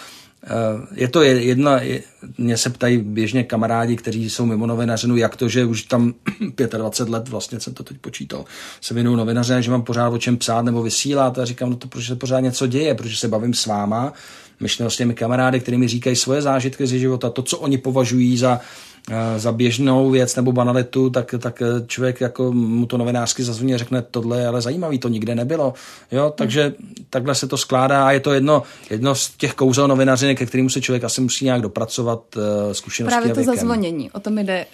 [0.46, 1.80] Eh, je to jedna,
[2.38, 6.14] mě se ptají běžně kamarádi, kteří jsou mimo novinařinu, jak to, že už tam
[6.76, 8.44] 25 let, vlastně jsem to teď počítal,
[8.80, 11.38] se věnuju novinaře, že mám pořád o čem psát nebo vysílat?
[11.38, 14.12] A říkám, no to protože se pořád něco děje, protože se bavím s váma,
[14.60, 18.38] myšleno s těmi kamarády, kteří mi říkají svoje zážitky ze života, to, co oni považují
[18.38, 18.60] za
[19.36, 23.78] za běžnou věc nebo banalitu, tak, tak eh, člověk jako mu to novinářsky zazvoní a
[23.78, 25.74] řekne, tohle je ale zajímavý, to nikde nebylo.
[26.12, 26.94] Jo, takže hmm.
[27.10, 30.68] takhle se to skládá a je to jedno, jedno z těch kouzel novinařiny, ke kterému
[30.68, 32.42] se člověk asi musí nějak dopracovat uh,
[32.72, 33.54] zkušeností Právě to věkem.
[33.56, 34.66] zazvonění, o tom jde.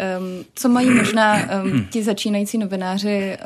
[0.54, 3.36] Co mají možná um, ti začínající novináři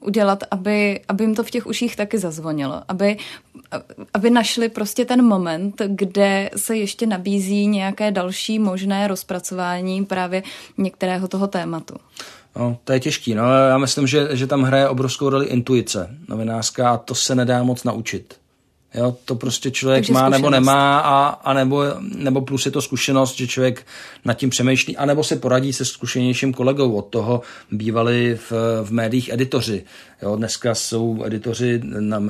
[0.00, 3.16] udělat, aby, aby jim to v těch uších taky zazvonilo, aby
[4.14, 10.42] aby našli prostě ten moment, kde se ještě nabízí nějaké další možné rozpracování právě
[10.78, 11.94] některého toho tématu.
[12.56, 13.34] No, to je těžký.
[13.34, 17.62] No, já myslím, že, že tam hraje obrovskou roli intuice novinářská a to se nedá
[17.62, 18.34] moc naučit.
[18.94, 22.82] Jo, to prostě člověk Takže má nebo nemá a, a nebo, nebo plus je to
[22.82, 23.86] zkušenost, že člověk
[24.24, 26.92] nad tím přemýšlí a nebo se poradí se zkušenějším kolegou.
[26.92, 28.52] Od toho bývali v,
[28.84, 29.84] v médiích editoři.
[30.22, 32.22] Jo, dneska jsou editoři na,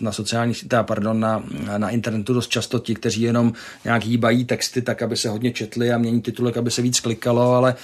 [0.00, 1.44] na sociálních, teda, pardon, na,
[1.76, 3.52] na internetu dost často ti, kteří jenom
[3.84, 7.54] nějak hýbají texty tak, aby se hodně četli a mění titulek, aby se víc klikalo,
[7.54, 7.74] ale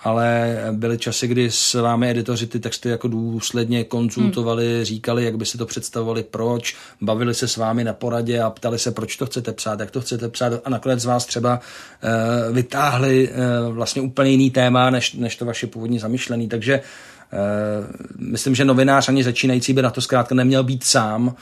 [0.00, 4.84] ale byly časy, kdy s vámi editoři ty texty jako důsledně konzultovali, hmm.
[4.84, 8.78] říkali, jak by si to představovali, proč, bavili se s vámi na poradě a ptali
[8.78, 10.52] se, proč to chcete psát, jak to chcete psát.
[10.64, 15.44] A nakonec z vás třeba uh, vytáhli uh, vlastně úplně jiný téma, než, než to
[15.44, 17.86] vaše původní zamýšlený, takže uh,
[18.16, 21.34] myslím, že novinář ani začínající by na to zkrátka neměl být sám,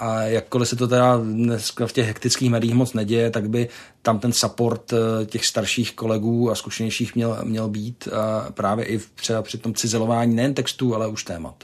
[0.00, 3.68] a jakkoliv se to teda dneska v těch hektických médiích moc neděje, tak by
[4.02, 9.00] tam ten support eh, těch starších kolegů a zkušenějších měl, měl být a právě i
[9.14, 11.54] třeba při tom cizelování nejen textů, ale už témat.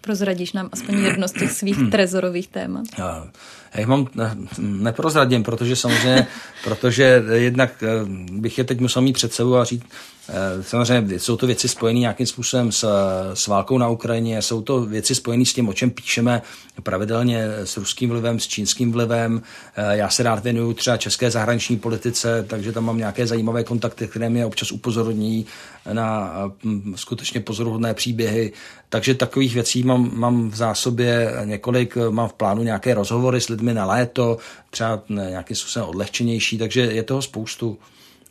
[0.00, 2.84] Prozradíš nám aspoň jedno z těch svých trezorových témat?
[2.98, 3.28] Já,
[3.74, 6.26] já jich mám, ne, neprozradím, protože samozřejmě,
[6.64, 7.88] protože jednak eh,
[8.32, 10.17] bych je teď musel mít před sebou a říct, Eh,
[10.60, 12.88] samozřejmě jsou to věci spojené nějakým způsobem s,
[13.34, 16.42] s válkou na Ukrajině, jsou to věci spojené s tím, o čem píšeme
[16.82, 19.42] pravidelně s ruským vlivem, s čínským vlivem.
[19.76, 24.08] Eh, já se rád věnuju třeba české zahraniční politice, takže tam mám nějaké zajímavé kontakty,
[24.08, 25.46] které mě občas upozorní
[25.92, 26.32] na
[26.64, 28.52] hm, skutečně pozoruhodné příběhy.
[28.88, 33.74] Takže takových věcí mám, mám v zásobě několik, mám v plánu nějaké rozhovory s lidmi
[33.74, 34.38] na léto,
[34.70, 37.78] třeba nějakým způsobem odlehčenější, takže je toho spoustu.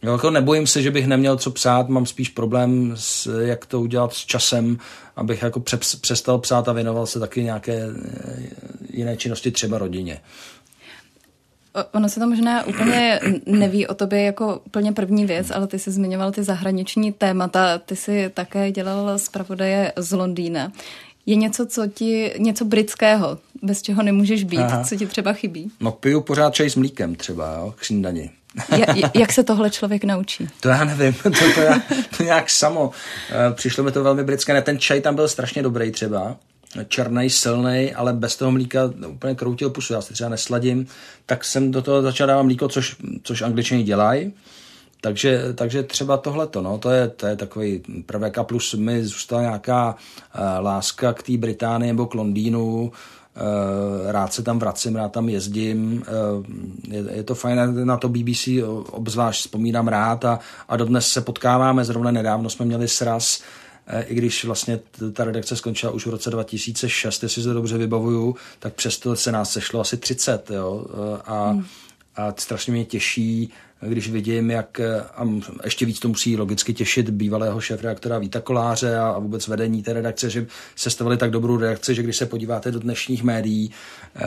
[0.03, 3.81] Jo, jako nebojím se, že bych neměl co psát, mám spíš problém, s, jak to
[3.81, 4.77] udělat s časem,
[5.15, 5.59] abych jako
[6.01, 8.49] přestal psát a věnoval se taky nějaké eh,
[8.89, 10.19] jiné činnosti, třeba rodině.
[11.93, 15.91] Ono se to možná úplně neví o tobě jako úplně první věc, ale ty jsi
[15.91, 20.71] zmiňoval ty zahraniční témata, ty jsi také dělal zpravodaje z Londýna.
[21.25, 24.83] Je něco, co ti, něco britského, bez čeho nemůžeš být, Aha.
[24.83, 25.71] co ti třeba chybí?
[25.79, 28.29] No piju pořád čaj s mlíkem třeba, jo, k snídani.
[29.13, 30.47] Jak se tohle člověk naučí?
[30.59, 31.81] To já nevím, to, to, já,
[32.17, 32.91] to nějak samo.
[33.29, 34.53] Eh, přišlo mi to velmi britské.
[34.53, 36.35] Ne, ten čaj tam byl strašně dobrý třeba.
[36.87, 39.93] Černý, silný, ale bez toho mlíka úplně kroutil pusu.
[39.93, 40.87] Já si třeba nesladím.
[41.25, 44.33] Tak jsem do toho začal dávat mlíko, což, což angličani dělají.
[45.01, 49.41] takže, takže třeba tohleto, no, to je, to je takový prvek a plus mi zůstala
[49.41, 52.91] nějaká uh, láska k té Británii nebo k Londýnu, Uh,
[54.07, 56.03] rád se tam vracím, rád tam jezdím,
[56.37, 58.47] uh, je, to fajn, na to BBC
[58.91, 63.41] obzvlášť vzpomínám rád a, a dodnes se potkáváme, zrovna nedávno jsme měli sraz,
[63.93, 64.79] uh, i když vlastně
[65.13, 69.51] ta redakce skončila už v roce 2006, jestli se dobře vybavuju, tak přesto se nás
[69.51, 70.85] sešlo asi 30, jo,
[71.25, 71.65] a, hmm.
[72.17, 73.49] A strašně mě těší,
[73.81, 74.79] když vidím, jak
[75.15, 75.27] a
[75.63, 80.29] ještě víc to musí logicky těšit bývalého šéf-redaktora Víta Koláře a, vůbec vedení té redakce,
[80.29, 80.45] že
[80.75, 83.71] se stavili tak dobrou redakci, že když se podíváte do dnešních médií,
[84.15, 84.21] eh,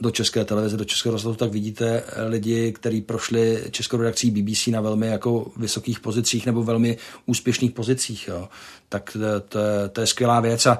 [0.00, 4.80] do české televize, do českého rozhlasu, tak vidíte lidi, kteří prošli českou redakcí BBC na
[4.80, 6.96] velmi jako vysokých pozicích nebo velmi
[7.26, 8.28] úspěšných pozicích.
[8.28, 8.48] Jo.
[8.88, 9.58] Tak to, to,
[9.92, 10.78] to je skvělá věc a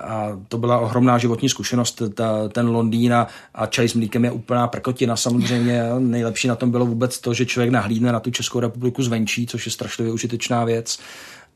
[0.00, 2.02] a to byla ohromná životní zkušenost.
[2.14, 5.82] Ta, ten Londýn a, a čaj s mlíkem je úplná prkotina samozřejmě.
[5.98, 9.66] Nejlepší na tom bylo vůbec to, že člověk nahlídne na tu Českou republiku zvenčí, což
[9.66, 10.98] je strašlivě užitečná věc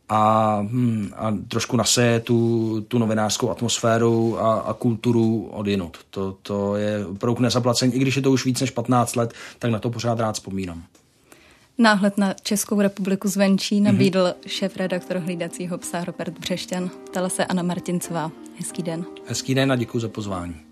[0.09, 5.98] a, hm, a trošku naseje tu, tu novinářskou atmosféru a, a kulturu odjinut.
[6.11, 7.94] To, to je opravdu nezaplacení.
[7.94, 10.82] I když je to už víc než 15 let, tak na to pořád rád vzpomínám.
[11.78, 14.48] Náhled na Českou republiku zvenčí nabídl mm-hmm.
[14.48, 16.90] šéf-redaktor hlídacího psa Robert Břešťan.
[17.11, 18.30] Ptala se Anna Martincová.
[18.59, 19.05] Hezký den.
[19.26, 20.71] Hezký den a děkuji za pozvání.